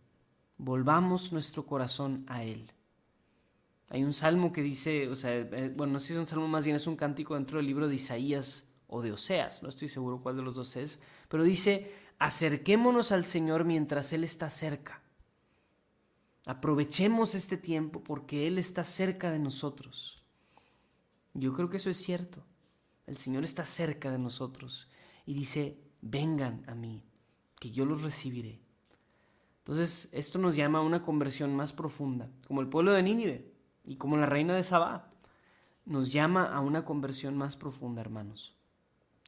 volvamos 0.57 1.31
nuestro 1.31 1.65
corazón 1.65 2.25
a 2.27 2.43
Él. 2.43 2.71
Hay 3.89 4.03
un 4.03 4.13
salmo 4.13 4.51
que 4.51 4.63
dice, 4.63 5.07
o 5.07 5.15
sea, 5.15 5.35
eh, 5.35 5.73
bueno, 5.75 5.93
no 5.93 5.99
sé 5.99 6.07
si 6.07 6.13
es 6.13 6.19
un 6.19 6.25
salmo, 6.25 6.47
más 6.47 6.63
bien 6.63 6.77
es 6.77 6.87
un 6.87 6.95
cántico 6.95 7.35
dentro 7.35 7.57
del 7.57 7.67
libro 7.67 7.87
de 7.87 7.95
Isaías 7.95 8.71
o 8.87 9.01
de 9.01 9.11
Oseas, 9.11 9.61
no 9.61 9.69
estoy 9.69 9.87
seguro 9.87 10.21
cuál 10.21 10.37
de 10.37 10.41
los 10.41 10.55
dos 10.55 10.75
es, 10.77 10.99
pero 11.27 11.43
dice, 11.43 11.93
acerquémonos 12.17 13.11
al 13.11 13.25
Señor 13.25 13.65
mientras 13.65 14.13
Él 14.13 14.23
está 14.23 14.49
cerca. 14.49 15.01
Aprovechemos 16.45 17.35
este 17.35 17.57
tiempo 17.57 18.03
porque 18.03 18.47
Él 18.47 18.57
está 18.57 18.83
cerca 18.83 19.29
de 19.29 19.39
nosotros. 19.39 20.23
Yo 21.33 21.53
creo 21.53 21.69
que 21.69 21.77
eso 21.77 21.89
es 21.89 21.97
cierto. 21.97 22.43
El 23.05 23.17
Señor 23.17 23.43
está 23.43 23.65
cerca 23.65 24.11
de 24.11 24.17
nosotros 24.17 24.89
y 25.25 25.33
dice, 25.33 25.77
vengan 26.01 26.63
a 26.67 26.75
mí, 26.75 27.03
que 27.59 27.71
yo 27.71 27.85
los 27.85 28.01
recibiré. 28.01 28.61
Entonces, 29.59 30.09
esto 30.11 30.39
nos 30.39 30.55
llama 30.55 30.79
a 30.79 30.83
una 30.83 31.03
conversión 31.03 31.55
más 31.55 31.73
profunda, 31.73 32.29
como 32.47 32.61
el 32.61 32.67
pueblo 32.67 32.93
de 32.93 33.03
Nínive 33.03 33.53
y 33.85 33.97
como 33.97 34.17
la 34.17 34.25
reina 34.25 34.55
de 34.55 34.63
Sabá. 34.63 35.11
Nos 35.85 36.11
llama 36.11 36.45
a 36.45 36.59
una 36.59 36.85
conversión 36.85 37.37
más 37.37 37.55
profunda, 37.55 38.01
hermanos. 38.01 38.55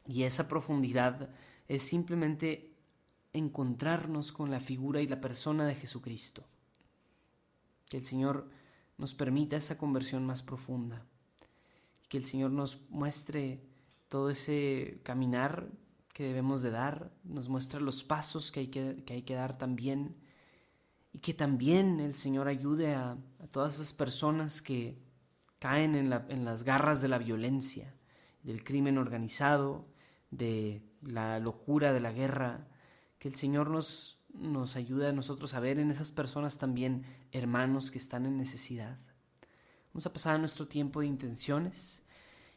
Y 0.07 0.23
esa 0.23 0.47
profundidad 0.47 1.29
es 1.67 1.83
simplemente 1.83 2.73
encontrarnos 3.31 4.31
con 4.31 4.51
la 4.51 4.59
figura 4.59 5.01
y 5.01 5.07
la 5.07 5.21
persona 5.21 5.65
de 5.65 5.75
Jesucristo. 5.75 6.45
Que 7.93 7.97
el 7.97 8.05
Señor 8.05 8.49
nos 8.97 9.13
permita 9.13 9.55
esa 9.55 9.77
conversión 9.77 10.25
más 10.25 10.41
profunda. 10.41 11.05
Que 12.09 12.17
el 12.17 12.25
Señor 12.25 12.49
nos 12.49 12.89
muestre 12.89 13.61
todo 14.07 14.31
ese 14.31 14.99
caminar 15.03 15.69
que 16.11 16.23
debemos 16.23 16.63
de 16.63 16.71
dar, 16.71 17.11
nos 17.23 17.49
muestra 17.49 17.79
los 17.79 18.03
pasos 18.03 18.51
que 18.51 18.61
hay 18.61 18.67
que, 18.69 19.03
hay 19.07 19.21
que 19.21 19.35
dar 19.35 19.59
también 19.59 20.15
y 21.11 21.19
que 21.19 21.35
también 21.35 21.99
el 21.99 22.15
Señor 22.15 22.47
ayude 22.47 22.95
a, 22.95 23.15
todas 23.51 23.75
esas 23.75 23.93
personas 23.93 24.63
que 24.63 24.97
caen 25.59 25.93
en, 25.93 26.11
en 26.29 26.45
las 26.45 26.63
garras 26.63 26.99
de 26.99 27.09
la 27.09 27.19
violencia, 27.19 27.93
del 28.41 28.63
crimen 28.63 28.97
organizado, 28.97 29.85
de 30.31 30.81
la 31.03 31.37
locura 31.37 31.93
de 31.93 31.99
la 31.99 32.11
guerra, 32.11 32.67
que 33.19 33.27
el 33.27 33.35
Señor 33.35 33.69
nos, 33.69 34.17
nos 34.33 34.75
ayude 34.75 35.07
a 35.07 35.13
nosotros 35.13 35.53
a 35.53 35.59
ver 35.59 35.79
en 35.79 35.91
esas 35.91 36.11
personas 36.11 36.57
también 36.57 37.03
hermanos 37.31 37.91
que 37.91 37.97
están 37.97 38.25
en 38.25 38.37
necesidad. 38.37 38.97
Vamos 39.93 40.05
a 40.05 40.13
pasar 40.13 40.39
nuestro 40.39 40.67
tiempo 40.67 41.01
de 41.01 41.07
intenciones 41.07 42.03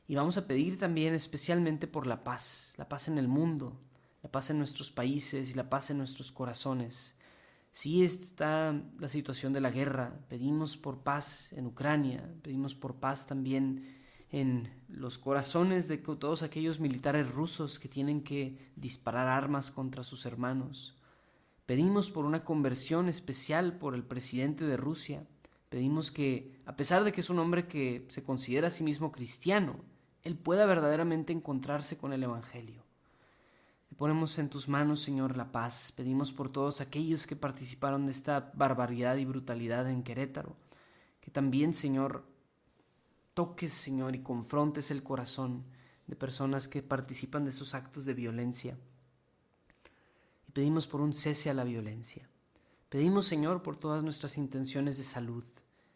y 0.08 0.14
vamos 0.14 0.38
a 0.38 0.46
pedir 0.46 0.78
también 0.78 1.14
especialmente 1.14 1.86
por 1.86 2.06
la 2.06 2.24
paz, 2.24 2.74
la 2.78 2.88
paz 2.88 3.08
en 3.08 3.18
el 3.18 3.28
mundo, 3.28 3.78
la 4.22 4.30
paz 4.30 4.50
en 4.50 4.58
nuestros 4.58 4.90
países 4.90 5.50
y 5.50 5.54
la 5.54 5.68
paz 5.68 5.90
en 5.90 5.98
nuestros 5.98 6.32
corazones. 6.32 7.14
Si 7.70 8.02
está 8.02 8.74
la 8.98 9.08
situación 9.08 9.52
de 9.52 9.60
la 9.60 9.70
guerra, 9.70 10.18
pedimos 10.28 10.78
por 10.78 11.02
paz 11.02 11.52
en 11.52 11.66
Ucrania, 11.66 12.26
pedimos 12.42 12.74
por 12.74 12.96
paz 12.96 13.26
también 13.26 13.96
en 14.30 14.70
los 14.88 15.18
corazones 15.18 15.88
de 15.88 15.98
todos 15.98 16.42
aquellos 16.42 16.80
militares 16.80 17.30
rusos 17.30 17.78
que 17.78 17.88
tienen 17.88 18.22
que 18.22 18.72
disparar 18.76 19.28
armas 19.28 19.70
contra 19.70 20.04
sus 20.04 20.24
hermanos. 20.24 20.96
Pedimos 21.66 22.12
por 22.12 22.24
una 22.24 22.44
conversión 22.44 23.08
especial 23.08 23.76
por 23.76 23.96
el 23.96 24.04
presidente 24.04 24.64
de 24.64 24.76
Rusia. 24.76 25.26
Pedimos 25.68 26.12
que, 26.12 26.56
a 26.64 26.76
pesar 26.76 27.02
de 27.02 27.12
que 27.12 27.20
es 27.20 27.28
un 27.28 27.40
hombre 27.40 27.66
que 27.66 28.06
se 28.08 28.22
considera 28.22 28.68
a 28.68 28.70
sí 28.70 28.84
mismo 28.84 29.10
cristiano, 29.10 29.74
él 30.22 30.36
pueda 30.36 30.64
verdaderamente 30.64 31.32
encontrarse 31.32 31.98
con 31.98 32.12
el 32.12 32.22
Evangelio. 32.22 32.84
Te 33.88 33.96
ponemos 33.96 34.38
en 34.38 34.48
tus 34.48 34.68
manos, 34.68 35.00
Señor, 35.00 35.36
la 35.36 35.50
paz. 35.50 35.92
Pedimos 35.96 36.32
por 36.32 36.50
todos 36.50 36.80
aquellos 36.80 37.26
que 37.26 37.34
participaron 37.34 38.06
de 38.06 38.12
esta 38.12 38.52
barbaridad 38.54 39.16
y 39.16 39.24
brutalidad 39.24 39.90
en 39.90 40.04
Querétaro. 40.04 40.54
Que 41.20 41.32
también, 41.32 41.74
Señor, 41.74 42.24
toques, 43.34 43.72
Señor, 43.72 44.14
y 44.14 44.22
confrontes 44.22 44.92
el 44.92 45.02
corazón 45.02 45.64
de 46.06 46.14
personas 46.14 46.68
que 46.68 46.82
participan 46.82 47.42
de 47.44 47.50
esos 47.50 47.74
actos 47.74 48.04
de 48.04 48.14
violencia. 48.14 48.76
Pedimos 50.56 50.86
por 50.86 51.02
un 51.02 51.12
cese 51.12 51.50
a 51.50 51.54
la 51.54 51.64
violencia. 51.64 52.26
Pedimos, 52.88 53.26
Señor, 53.26 53.62
por 53.62 53.76
todas 53.76 54.02
nuestras 54.02 54.38
intenciones 54.38 54.96
de 54.96 55.04
salud. 55.04 55.44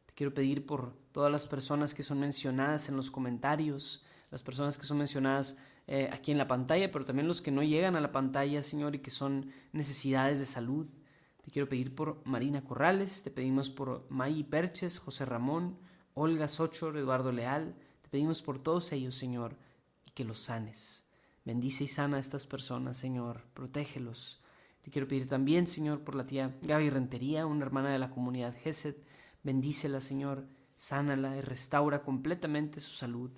Te 0.05 0.13
quiero 0.13 0.35
pedir 0.35 0.67
por 0.67 0.93
todas 1.13 1.33
las 1.33 1.47
personas 1.47 1.95
que 1.95 2.03
son 2.03 2.21
mencionadas 2.21 2.91
en 2.91 2.97
los 2.99 3.11
comentarios, 3.11 4.05
las 4.31 4.43
personas 4.43 4.77
que 4.77 4.85
son 4.85 4.99
mencionadas 4.99 5.57
eh, 5.87 6.11
aquí 6.13 6.31
en 6.31 6.37
la 6.37 6.47
pantalla, 6.47 6.93
pero 6.93 7.07
también 7.07 7.27
los 7.27 7.41
que 7.41 7.51
no 7.51 7.63
llegan 7.63 7.97
a 7.97 8.03
la 8.03 8.13
pantalla, 8.13 8.63
Señor, 8.63 8.95
y 8.95 8.99
que 8.99 9.11
son 9.11 9.51
necesidades 9.73 10.41
de 10.41 10.45
salud. 10.45 10.91
Te 11.43 11.51
quiero 11.51 11.67
pedir 11.67 11.95
por 11.95 12.21
Marina 12.27 12.63
Corrales, 12.63 13.23
te 13.23 13.31
pedimos 13.31 13.71
por 13.71 14.05
May 14.11 14.45
Perches, 14.45 14.99
José 14.99 15.25
Ramón, 15.25 15.79
Olga 16.13 16.49
Sochor, 16.49 16.99
Eduardo 16.99 17.33
Leal, 17.33 17.75
te 18.03 18.11
pedimos 18.11 18.43
por 18.43 18.63
todos 18.63 18.93
ellos, 18.93 19.15
Señor, 19.15 19.57
y 20.05 20.11
que 20.11 20.25
los 20.25 20.39
sanes. 20.39 21.09
Bendice 21.47 21.85
y 21.85 21.89
sana 21.89 22.19
a 22.19 22.21
estas 22.21 22.45
personas, 22.45 22.99
Señor, 22.99 23.47
protégelos. 23.55 24.40
Te 24.83 24.91
quiero 24.91 25.07
pedir 25.07 25.29
también, 25.29 25.67
Señor, 25.67 26.01
por 26.01 26.15
la 26.15 26.27
tía 26.27 26.57
Gaby 26.63 26.91
Rentería, 26.91 27.47
una 27.47 27.65
hermana 27.65 27.91
de 27.91 27.99
la 27.99 28.11
comunidad 28.11 28.57
Gesed. 28.57 28.97
Bendícela, 29.43 30.01
Señor, 30.01 30.47
sánala 30.77 31.37
y 31.37 31.41
restaura 31.41 32.03
completamente 32.03 32.81
su 32.81 32.97
salud. 32.97 33.31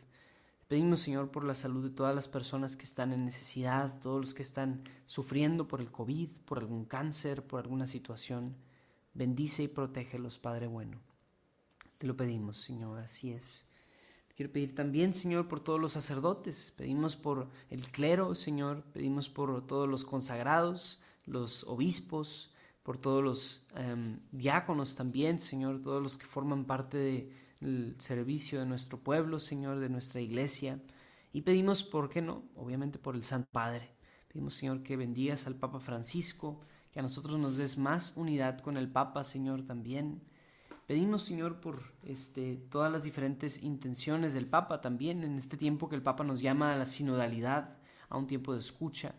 Pedimos, 0.69 1.01
Señor, 1.01 1.31
por 1.31 1.45
la 1.45 1.55
salud 1.55 1.85
de 1.85 1.95
todas 1.95 2.15
las 2.15 2.29
personas 2.29 2.77
que 2.77 2.85
están 2.85 3.13
en 3.13 3.25
necesidad, 3.25 4.01
todos 4.01 4.21
los 4.21 4.35
que 4.35 4.43
están 4.43 4.83
sufriendo 5.05 5.69
por 5.69 5.81
el 5.81 5.91
COVID, 5.91 6.31
por 6.45 6.61
algún 6.61 6.85
cáncer, 6.85 7.47
por 7.47 7.61
alguna 7.61 7.87
situación. 7.87 8.57
Bendice 9.13 9.65
y 9.65 9.69
protégelos, 9.69 10.39
Padre 10.39 10.69
bueno. 10.69 10.99
Te 11.99 12.07
lo 12.07 12.17
pedimos, 12.17 12.57
Señor, 12.57 13.01
así 13.01 13.33
es. 13.33 13.67
Quiero 14.35 14.51
pedir 14.51 14.75
también, 14.75 15.13
Señor, 15.13 15.47
por 15.47 15.61
todos 15.61 15.79
los 15.79 15.93
sacerdotes. 15.93 16.73
Pedimos 16.77 17.17
por 17.17 17.51
el 17.69 17.91
clero, 17.91 18.35
Señor. 18.35 18.83
Pedimos 18.95 19.29
por 19.29 19.67
todos 19.67 19.87
los 19.89 20.07
consagrados, 20.07 21.02
los 21.27 21.65
obispos, 21.65 22.53
por 22.83 22.99
todos 22.99 23.23
los 23.23 23.67
em, 23.77 24.19
diáconos 24.33 24.97
también, 24.97 25.39
Señor, 25.39 25.81
todos 25.81 26.03
los 26.03 26.19
que 26.19 26.27
forman 26.27 26.65
parte 26.65 26.99
de 26.99 27.43
el 27.63 27.95
servicio 27.99 28.59
de 28.59 28.67
nuestro 28.67 28.99
pueblo, 28.99 29.39
Señor, 29.39 29.79
de 29.79 29.89
nuestra 29.89 30.21
iglesia. 30.21 30.81
Y 31.33 31.43
pedimos, 31.43 31.85
¿por 31.85 32.09
qué 32.09 32.21
no? 32.21 32.43
Obviamente 32.57 32.99
por 32.99 33.15
el 33.15 33.25
Santo 33.25 33.49
Padre. 33.53 33.95
Pedimos, 34.29 34.55
Señor, 34.55 34.83
que 34.83 34.97
bendigas 34.97 35.47
al 35.47 35.55
Papa 35.55 35.81
Francisco, 35.81 36.61
que 36.91 36.99
a 36.99 37.03
nosotros 37.03 37.39
nos 37.39 37.57
des 37.57 37.79
más 37.79 38.17
unidad 38.17 38.59
con 38.59 38.77
el 38.77 38.91
Papa, 38.91 39.25
Señor, 39.25 39.65
también. 39.65 40.23
Pedimos, 40.87 41.23
Señor, 41.23 41.61
por 41.61 41.85
este, 42.05 42.57
todas 42.69 42.91
las 42.91 43.05
diferentes 43.05 43.63
intenciones 43.63 44.35
del 44.35 44.47
Papa 44.47 44.81
también, 44.81 45.23
en 45.25 45.39
este 45.39 45.57
tiempo 45.57 45.89
que 45.89 45.97
el 45.97 46.03
Papa 46.03 46.25
nos 46.25 46.41
llama 46.41 46.73
a 46.73 46.77
la 46.77 46.87
sinodalidad, 46.87 47.79
a 48.09 48.19
un 48.19 48.27
tiempo 48.27 48.53
de 48.53 48.59
escucha. 48.59 49.15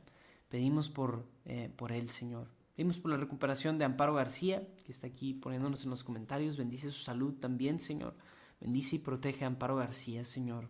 Pedimos 0.54 0.88
por, 0.88 1.26
eh, 1.46 1.72
por 1.76 1.92
él, 1.92 2.12
Señor. 2.12 2.48
Pedimos 2.76 3.00
por 3.00 3.10
la 3.10 3.18
recuperación 3.18 3.80
de 3.80 3.86
Amparo 3.86 4.14
García, 4.14 4.62
que 4.86 4.92
está 4.92 5.08
aquí 5.08 5.34
poniéndonos 5.34 5.84
en 5.84 5.90
los 5.90 6.04
comentarios. 6.04 6.58
Bendice 6.58 6.92
su 6.92 7.00
salud 7.00 7.34
también, 7.40 7.80
Señor. 7.80 8.14
Bendice 8.62 8.98
y 8.98 9.00
protege 9.00 9.46
a 9.46 9.48
Amparo 9.48 9.78
García, 9.78 10.24
Señor. 10.24 10.70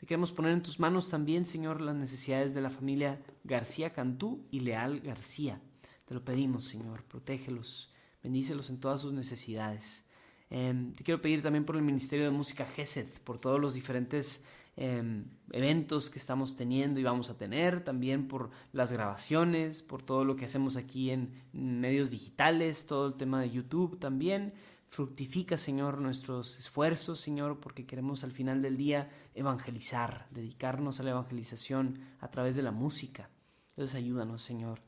Te 0.00 0.06
queremos 0.06 0.32
poner 0.32 0.52
en 0.52 0.62
tus 0.62 0.80
manos 0.80 1.10
también, 1.10 1.44
Señor, 1.44 1.82
las 1.82 1.94
necesidades 1.94 2.54
de 2.54 2.62
la 2.62 2.70
familia 2.70 3.20
García 3.44 3.92
Cantú 3.92 4.46
y 4.50 4.60
Leal 4.60 5.00
García. 5.00 5.60
Te 6.06 6.14
lo 6.14 6.24
pedimos, 6.24 6.64
Señor. 6.64 7.04
Protégelos. 7.04 7.92
Bendícelos 8.22 8.70
en 8.70 8.80
todas 8.80 9.02
sus 9.02 9.12
necesidades. 9.12 10.06
Em, 10.48 10.94
te 10.94 11.04
quiero 11.04 11.20
pedir 11.20 11.42
también 11.42 11.66
por 11.66 11.76
el 11.76 11.82
Ministerio 11.82 12.24
de 12.24 12.30
Música 12.30 12.64
GESED, 12.64 13.08
por 13.24 13.38
todos 13.38 13.60
los 13.60 13.74
diferentes 13.74 14.46
em, 14.76 15.26
eventos 15.50 16.10
que 16.10 16.18
estamos 16.18 16.56
teniendo 16.56 16.98
y 16.98 17.02
vamos 17.02 17.30
a 17.30 17.36
tener, 17.36 17.84
también 17.84 18.28
por 18.28 18.50
las 18.72 18.92
grabaciones, 18.92 19.82
por 19.82 20.02
todo 20.02 20.24
lo 20.24 20.36
que 20.36 20.46
hacemos 20.46 20.76
aquí 20.76 21.10
en 21.10 21.32
medios 21.52 22.10
digitales, 22.10 22.86
todo 22.86 23.06
el 23.06 23.14
tema 23.14 23.40
de 23.40 23.50
YouTube 23.50 23.98
también. 23.98 24.54
Fructifica, 24.88 25.56
Señor, 25.56 25.98
nuestros 26.02 26.58
esfuerzos, 26.58 27.18
Señor, 27.18 27.60
porque 27.60 27.86
queremos 27.86 28.24
al 28.24 28.32
final 28.32 28.60
del 28.60 28.76
día 28.76 29.10
evangelizar, 29.34 30.26
dedicarnos 30.30 31.00
a 31.00 31.02
la 31.02 31.12
evangelización 31.12 31.98
a 32.20 32.30
través 32.30 32.56
de 32.56 32.62
la 32.62 32.72
música. 32.72 33.30
Entonces 33.70 33.94
ayúdanos, 33.94 34.42
Señor. 34.42 34.80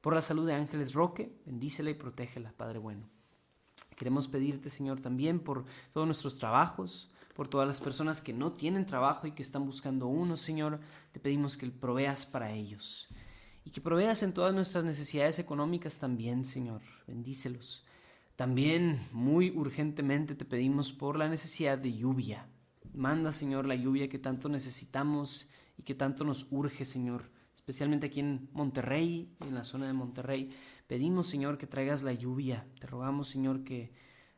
Por 0.00 0.14
la 0.14 0.20
salud 0.20 0.46
de 0.46 0.54
Ángeles 0.54 0.94
Roque, 0.94 1.32
bendícela 1.46 1.90
y 1.90 1.94
protégela, 1.94 2.52
Padre 2.56 2.80
bueno. 2.80 3.08
Queremos 3.96 4.26
pedirte, 4.26 4.68
Señor, 4.68 5.00
también 5.00 5.38
por 5.38 5.64
todos 5.92 6.08
nuestros 6.08 6.34
trabajos, 6.34 7.11
por 7.34 7.48
todas 7.48 7.66
las 7.66 7.80
personas 7.80 8.20
que 8.20 8.32
no 8.32 8.52
tienen 8.52 8.86
trabajo 8.86 9.26
y 9.26 9.32
que 9.32 9.42
están 9.42 9.64
buscando 9.66 10.06
uno, 10.06 10.36
Señor. 10.36 10.80
Te 11.12 11.20
pedimos 11.20 11.56
que 11.56 11.66
proveas 11.68 12.26
para 12.26 12.52
ellos 12.52 13.08
y 13.64 13.70
que 13.70 13.80
proveas 13.80 14.22
en 14.22 14.32
todas 14.32 14.54
nuestras 14.54 14.84
necesidades 14.84 15.38
económicas 15.38 15.98
también, 15.98 16.44
Señor. 16.44 16.82
Bendícelos. 17.06 17.84
También 18.36 18.98
muy 19.12 19.50
urgentemente 19.50 20.34
te 20.34 20.44
pedimos 20.44 20.92
por 20.92 21.16
la 21.16 21.28
necesidad 21.28 21.78
de 21.78 21.94
lluvia. 21.94 22.48
Manda, 22.92 23.32
Señor, 23.32 23.66
la 23.66 23.74
lluvia 23.74 24.08
que 24.08 24.18
tanto 24.18 24.48
necesitamos 24.48 25.48
y 25.78 25.82
que 25.82 25.94
tanto 25.94 26.24
nos 26.24 26.46
urge, 26.50 26.84
Señor, 26.84 27.30
especialmente 27.54 28.06
aquí 28.06 28.20
en 28.20 28.48
Monterrey, 28.52 29.34
en 29.40 29.54
la 29.54 29.64
zona 29.64 29.86
de 29.86 29.92
Monterrey. 29.92 30.50
pedimos, 30.86 31.28
Señor, 31.28 31.56
que 31.56 31.66
traigas 31.66 32.02
la 32.02 32.12
lluvia. 32.12 32.66
Te 32.80 32.86
rogamos, 32.86 33.28
Señor, 33.28 33.64
que 33.64 33.92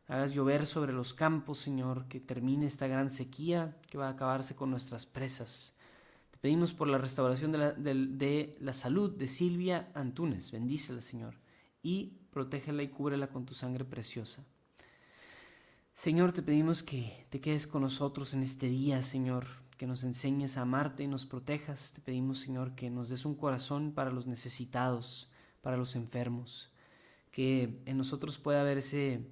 hagas 0.07 0.35
llover 0.35 0.67
sobre 0.67 0.93
los 0.93 1.15
campos, 1.15 1.59
Señor, 1.59 2.07
que 2.09 2.21
termine 2.21 2.67
esta 2.67 2.87
gran 2.87 3.09
sequía 3.09 3.77
que 3.89 3.99
va 3.99 4.09
a 4.09 4.11
acabarse 4.11 4.55
con 4.55 4.71
nuestras 4.71 5.07
presas. 5.07 5.77
Te 6.31 6.39
pedimos 6.39 6.73
por 6.73 6.89
la 6.89 6.99
restauración 6.99 7.53
de 7.53 7.59
la, 7.59 7.73
de 7.73 8.57
la 8.61 8.73
salud 8.73 9.11
de 9.17 9.29
Silvia 9.29 9.91
Antunes. 9.95 10.53
Bendícela, 10.53 11.01
Señor, 11.01 11.37
y 11.83 12.19
protégela 12.31 12.83
y 12.83 12.89
cúbrela 12.89 13.29
con 13.29 13.47
tu 13.47 13.55
sangre 13.55 13.85
preciosa. 13.85 14.45
Señor, 15.95 16.33
te 16.33 16.43
pedimos 16.43 16.83
que 16.83 17.27
te 17.31 17.41
quedes 17.41 17.69
con 17.69 17.83
nosotros 17.83 18.35
en 18.35 18.43
este 18.43 18.67
día, 18.67 19.01
Señor, 19.03 19.47
que 19.77 19.87
nos 19.87 20.03
enseñes 20.03 20.57
a 20.57 20.63
amarte 20.63 21.05
y 21.05 21.07
nos 21.07 21.25
protejas. 21.25 21.93
Te 21.93 22.01
pedimos, 22.01 22.41
Señor, 22.41 22.75
que 22.75 22.91
nos 22.91 23.11
des 23.11 23.25
un 23.25 23.37
corazón 23.37 23.93
para 23.93 24.11
los 24.11 24.27
necesitados, 24.27 25.31
para 25.63 25.77
los 25.77 25.95
enfermos, 25.95 26.73
que 27.31 27.81
en 27.87 27.97
nosotros 27.97 28.39
pueda 28.39 28.63
haber 28.63 28.79
ese, 28.79 29.25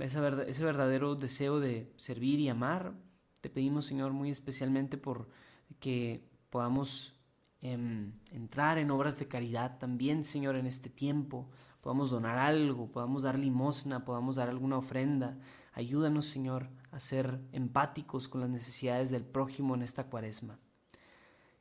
ese 0.00 0.64
verdadero 0.64 1.14
deseo 1.14 1.60
de 1.60 1.92
servir 1.96 2.40
y 2.40 2.48
amar. 2.48 2.94
Te 3.40 3.50
pedimos, 3.50 3.86
Señor, 3.86 4.12
muy 4.12 4.30
especialmente 4.30 4.96
por 4.96 5.28
que 5.80 6.28
podamos 6.50 7.14
em, 7.60 8.12
entrar 8.30 8.78
en 8.78 8.90
obras 8.90 9.18
de 9.18 9.28
caridad 9.28 9.78
también, 9.78 10.24
Señor, 10.24 10.56
en 10.56 10.66
este 10.66 10.90
tiempo. 10.90 11.48
Podamos 11.80 12.10
donar 12.10 12.38
algo, 12.38 12.90
podamos 12.90 13.22
dar 13.22 13.38
limosna, 13.38 14.04
podamos 14.04 14.36
dar 14.36 14.48
alguna 14.48 14.78
ofrenda 14.78 15.38
Ayúdanos, 15.78 16.26
Señor, 16.26 16.68
a 16.90 16.98
ser 16.98 17.40
empáticos 17.52 18.26
con 18.26 18.40
las 18.40 18.50
necesidades 18.50 19.10
del 19.10 19.24
prójimo 19.24 19.76
en 19.76 19.82
esta 19.82 20.10
cuaresma. 20.10 20.58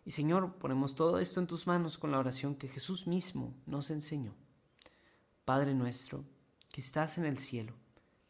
Y 0.05 0.09
Señor, 0.09 0.55
ponemos 0.55 0.95
todo 0.95 1.19
esto 1.19 1.39
en 1.39 1.45
tus 1.45 1.67
manos 1.67 1.99
con 1.99 2.09
la 2.09 2.17
oración 2.17 2.55
que 2.55 2.67
Jesús 2.67 3.05
mismo 3.05 3.53
nos 3.67 3.91
enseñó. 3.91 4.33
Padre 5.45 5.75
nuestro, 5.75 6.25
que 6.71 6.81
estás 6.81 7.19
en 7.19 7.25
el 7.25 7.37
cielo, 7.37 7.75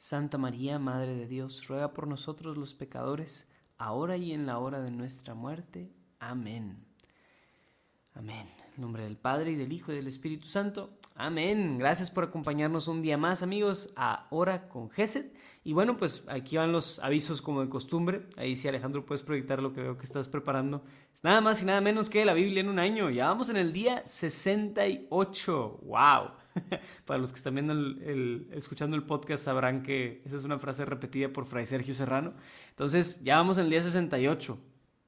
Santa 0.00 0.38
María, 0.38 0.78
Madre 0.78 1.14
de 1.14 1.26
Dios, 1.26 1.68
ruega 1.68 1.92
por 1.92 2.06
nosotros 2.06 2.56
los 2.56 2.72
pecadores, 2.72 3.50
ahora 3.76 4.16
y 4.16 4.32
en 4.32 4.46
la 4.46 4.58
hora 4.58 4.80
de 4.80 4.90
nuestra 4.90 5.34
muerte. 5.34 5.92
Amén. 6.18 6.86
Amén. 8.14 8.46
En 8.74 8.80
nombre 8.80 9.04
del 9.04 9.18
Padre, 9.18 9.50
y 9.50 9.56
del 9.56 9.74
Hijo, 9.74 9.92
y 9.92 9.96
del 9.96 10.06
Espíritu 10.06 10.46
Santo. 10.46 10.98
Amén. 11.22 11.76
Gracias 11.76 12.10
por 12.10 12.24
acompañarnos 12.24 12.88
un 12.88 13.02
día 13.02 13.18
más, 13.18 13.42
amigos, 13.42 13.92
a 13.94 14.26
Hora 14.30 14.70
con 14.70 14.88
Geset. 14.88 15.36
Y 15.62 15.74
bueno, 15.74 15.98
pues 15.98 16.24
aquí 16.28 16.56
van 16.56 16.72
los 16.72 16.98
avisos 17.00 17.42
como 17.42 17.60
de 17.60 17.68
costumbre. 17.68 18.26
Ahí 18.38 18.56
sí, 18.56 18.68
Alejandro, 18.68 19.04
puedes 19.04 19.20
proyectar 19.20 19.60
lo 19.60 19.74
que 19.74 19.82
veo 19.82 19.98
que 19.98 20.04
estás 20.04 20.28
preparando. 20.28 20.82
Es 21.14 21.22
nada 21.22 21.42
más 21.42 21.60
y 21.60 21.66
nada 21.66 21.82
menos 21.82 22.08
que 22.08 22.24
la 22.24 22.32
Biblia 22.32 22.62
en 22.62 22.70
un 22.70 22.78
año. 22.78 23.10
Ya 23.10 23.26
vamos 23.26 23.50
en 23.50 23.58
el 23.58 23.70
día 23.70 24.02
68. 24.06 25.80
¡Wow! 25.82 26.30
Para 27.04 27.18
los 27.18 27.32
que 27.32 27.36
están 27.36 27.54
viendo 27.54 27.74
escuchando 28.52 28.96
el 28.96 29.02
podcast 29.02 29.44
sabrán 29.44 29.82
que 29.82 30.22
esa 30.24 30.36
es 30.36 30.44
una 30.44 30.58
frase 30.58 30.86
repetida 30.86 31.28
por 31.28 31.44
Fray 31.44 31.66
Sergio 31.66 31.92
Serrano. 31.92 32.32
Entonces, 32.70 33.22
ya 33.22 33.36
vamos 33.36 33.58
en 33.58 33.64
el 33.64 33.70
día 33.70 33.82
68. 33.82 34.58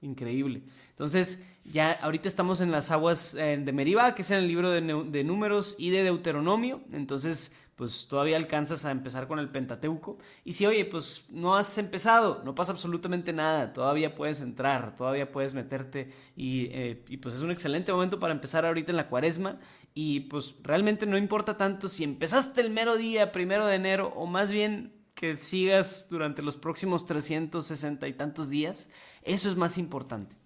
Increíble. 0.03 0.62
Entonces, 0.90 1.42
ya 1.64 1.92
ahorita 1.92 2.29
estamos 2.29 2.61
en 2.61 2.70
las 2.70 2.90
aguas 2.90 3.35
eh, 3.35 3.61
de 3.62 3.72
Meribá, 3.72 4.14
que 4.14 4.22
es 4.22 4.31
en 4.31 4.38
el 4.38 4.48
libro 4.48 4.70
de, 4.70 5.25
Números 5.25 5.77
y 5.79 5.90
de 5.90 6.03
Deuteronomio. 6.03 6.81
Entonces, 6.92 7.55
pues 7.77 8.07
todavía 8.09 8.37
alcanzas 8.37 8.85
a 8.85 8.90
empezar 8.90 9.29
con 9.29 9.38
el 9.38 9.48
Pentateuco. 9.48 10.18
Y 10.44 10.55
si, 10.55 10.66
oye, 10.66 10.85
pues 10.85 11.25
no 11.31 11.57
has 11.57 11.79
empezado, 11.79 12.42
no 12.44 12.55
pasa 12.55 12.72
absolutamente 12.72 13.33
nada. 13.33 13.72
Todavía 13.72 14.14
puedes 14.14 14.40
entrar, 14.40 14.94
todavía 14.96 15.31
puedes 15.31 15.55
meterte. 15.55 16.12
Y, 16.37 16.66
eh, 16.72 17.05
y 17.09 17.18
pues 17.18 17.35
es 17.35 17.42
un 17.42 17.51
excelente 17.51 17.92
momento 17.92 18.18
para 18.18 18.35
empezar 18.35 18.66
ahorita 18.66 18.90
en 18.90 18.96
la 18.96 19.09
cuaresma. 19.09 19.59
Y 19.94 20.20
pues 20.20 20.55
realmente 20.62 21.07
no 21.07 21.16
importa 21.16 21.57
tanto 21.57 21.88
si 21.88 22.03
empezaste 22.03 22.61
el 22.61 22.70
mero 22.70 22.96
día, 22.96 23.31
primero 23.31 23.66
de 23.66 23.77
enero, 23.77 24.12
o 24.16 24.27
más 24.27 24.51
bien 24.51 24.92
que 25.14 25.37
sigas 25.37 26.09
durante 26.11 26.42
los 26.42 26.57
próximos 26.57 27.07
360 27.07 28.09
y 28.09 28.12
tantos 28.14 28.48
días, 28.48 28.90
eso 29.22 29.48
es 29.48 29.57
más 29.57 29.79
importante. 29.79 30.41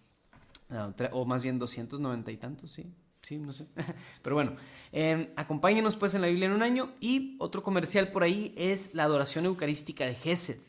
O 1.12 1.24
más 1.24 1.42
bien 1.42 1.58
290 1.58 2.30
y 2.30 2.36
tantos, 2.36 2.72
sí. 2.72 2.92
Sí, 3.26 3.38
no 3.38 3.50
sé. 3.50 3.66
Pero 4.22 4.36
bueno, 4.36 4.54
eh, 4.92 5.32
acompáñenos 5.34 5.96
pues 5.96 6.14
en 6.14 6.20
la 6.22 6.28
Biblia 6.28 6.46
en 6.46 6.52
un 6.52 6.62
año. 6.62 6.92
Y 7.00 7.36
otro 7.40 7.62
comercial 7.62 8.12
por 8.12 8.22
ahí 8.22 8.54
es 8.56 8.94
la 8.94 9.02
adoración 9.02 9.46
eucarística 9.46 10.04
de 10.04 10.14
Gesed. 10.14 10.60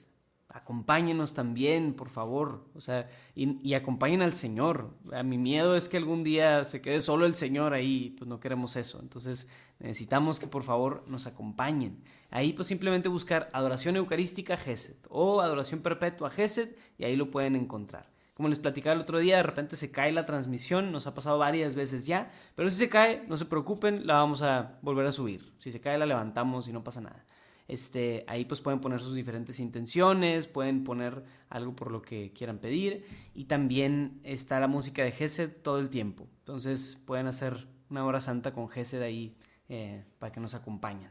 Acompáñenos 0.50 1.36
también, 1.36 1.94
por 1.94 2.10
favor. 2.10 2.66
O 2.74 2.82
sea, 2.82 3.08
y, 3.36 3.60
y, 3.62 3.76
acompañen 3.76 4.24
al 4.24 4.34
Señor. 4.34 4.90
A 5.14 5.22
mi 5.22 5.38
miedo 5.38 5.76
es 5.76 5.88
que 5.88 5.98
algún 5.98 6.24
día 6.24 6.66
se 6.66 6.82
quede 6.82 7.00
solo 7.00 7.28
el 7.28 7.36
Señor 7.36 7.74
ahí. 7.74 8.16
Pues 8.18 8.28
no 8.28 8.40
queremos 8.40 8.76
eso. 8.76 9.00
Entonces 9.04 9.50
necesitamos 9.80 10.40
que 10.40 10.48
por 10.48 10.64
favor 10.64 11.04
nos 11.08 11.28
acompañen. 11.28 12.02
Ahí 12.32 12.54
pues 12.54 12.68
simplemente 12.68 13.08
buscar 13.08 13.50
adoración 13.54 13.98
eucarística 13.98 14.58
Gesed 14.58 14.96
o 15.10 15.42
adoración 15.42 15.82
perpetua 15.82 16.32
Gesed 16.32 16.70
y 16.98 17.04
ahí 17.04 17.16
lo 17.16 17.30
pueden 17.30 17.56
encontrar. 17.56 18.17
Como 18.38 18.50
les 18.50 18.60
platicaba 18.60 18.94
el 18.94 19.02
otro 19.02 19.18
día, 19.18 19.38
de 19.38 19.44
repente 19.44 19.76
se 19.76 19.90
cae 19.90 20.12
la 20.12 20.28
transmisión, 20.28 20.92
nos 20.92 21.08
ha 21.08 21.16
pasado 21.16 21.40
varias 21.40 21.74
veces 21.74 22.06
ya, 22.06 22.32
pero 22.54 22.70
si 22.70 22.76
se 22.76 22.88
cae, 22.88 23.26
no 23.28 23.36
se 23.36 23.46
preocupen, 23.46 24.06
la 24.06 24.14
vamos 24.14 24.44
a 24.44 24.78
volver 24.84 25.08
a 25.08 25.12
subir. 25.12 25.54
Si 25.58 25.72
se 25.72 25.82
cae, 25.82 25.98
la 25.98 26.06
levantamos 26.06 26.68
y 26.68 26.72
no 26.72 26.84
pasa 26.84 27.02
nada. 27.02 27.26
Este, 27.68 28.26
ahí 28.28 28.46
pues 28.46 28.62
pueden 28.62 28.80
poner 28.80 29.00
sus 29.00 29.16
diferentes 29.16 29.60
intenciones, 29.60 30.46
pueden 30.46 30.84
poner 30.84 31.24
algo 31.50 31.76
por 31.76 31.92
lo 31.92 32.04
que 32.04 32.32
quieran 32.32 32.60
pedir 32.60 33.08
y 33.34 33.46
también 33.46 34.22
está 34.24 34.60
la 34.60 34.68
música 34.68 35.04
de 35.04 35.14
Gesed 35.14 35.50
todo 35.64 35.80
el 35.80 35.90
tiempo. 35.90 36.28
Entonces 36.42 37.02
pueden 37.08 37.26
hacer 37.26 37.66
una 37.90 38.06
hora 38.06 38.22
santa 38.22 38.54
con 38.54 38.70
Gesed 38.70 39.02
ahí 39.02 39.36
eh, 39.68 40.06
para 40.20 40.32
que 40.32 40.40
nos 40.40 40.54
acompañen. 40.54 41.10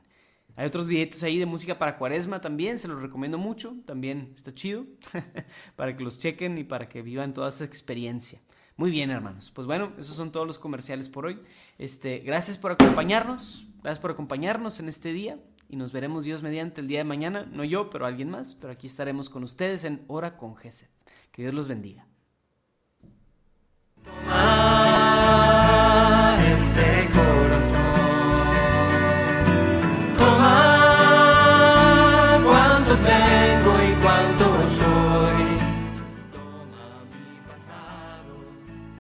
Hay 0.57 0.67
otros 0.67 0.87
videitos 0.87 1.23
ahí 1.23 1.39
de 1.39 1.47
música 1.47 1.79
para 1.79 1.99
cuaresma 1.99 2.41
también, 2.41 2.79
se 2.79 2.89
los 2.89 3.03
recomiendo 3.03 3.37
mucho, 3.37 3.77
también 3.85 4.33
está 4.35 4.55
chido, 4.55 4.87
para 5.77 5.95
que 5.95 6.03
los 6.03 6.19
chequen 6.19 6.57
y 6.57 6.65
para 6.65 6.89
que 6.89 7.03
vivan 7.03 7.35
toda 7.35 7.51
esa 7.51 7.65
experiencia. 7.65 8.41
Muy 8.77 8.91
bien, 8.91 9.11
hermanos. 9.11 9.51
Pues 9.55 9.67
bueno, 9.67 9.93
esos 9.99 10.17
son 10.17 10.33
todos 10.33 10.47
los 10.47 10.59
comerciales 10.59 11.09
por 11.09 11.27
hoy. 11.27 11.41
Este, 11.79 12.21
gracias 12.21 12.57
por 12.57 12.73
acompañarnos, 12.73 13.67
gracias 13.83 14.01
por 14.01 14.11
acompañarnos 14.11 14.81
en 14.81 14.89
este 14.89 15.13
día 15.13 15.39
y 15.69 15.77
nos 15.77 15.93
veremos 15.93 16.25
Dios 16.25 16.43
mediante 16.43 16.81
el 16.81 16.89
día 16.89 16.99
de 16.99 17.05
mañana, 17.05 17.47
no 17.53 17.65
yo, 17.65 17.91
pero 17.91 18.07
alguien 18.07 18.31
más, 18.31 18.55
pero 18.55 18.73
aquí 18.73 18.87
estaremos 18.87 19.29
con 19.29 19.43
ustedes 19.43 19.85
en 19.85 20.05
Hora 20.07 20.37
con 20.37 20.57
Gesed. 20.57 20.89
Que 21.33 21.43
Dios 21.43 21.55
los 21.55 21.69
bendiga. 21.69 22.07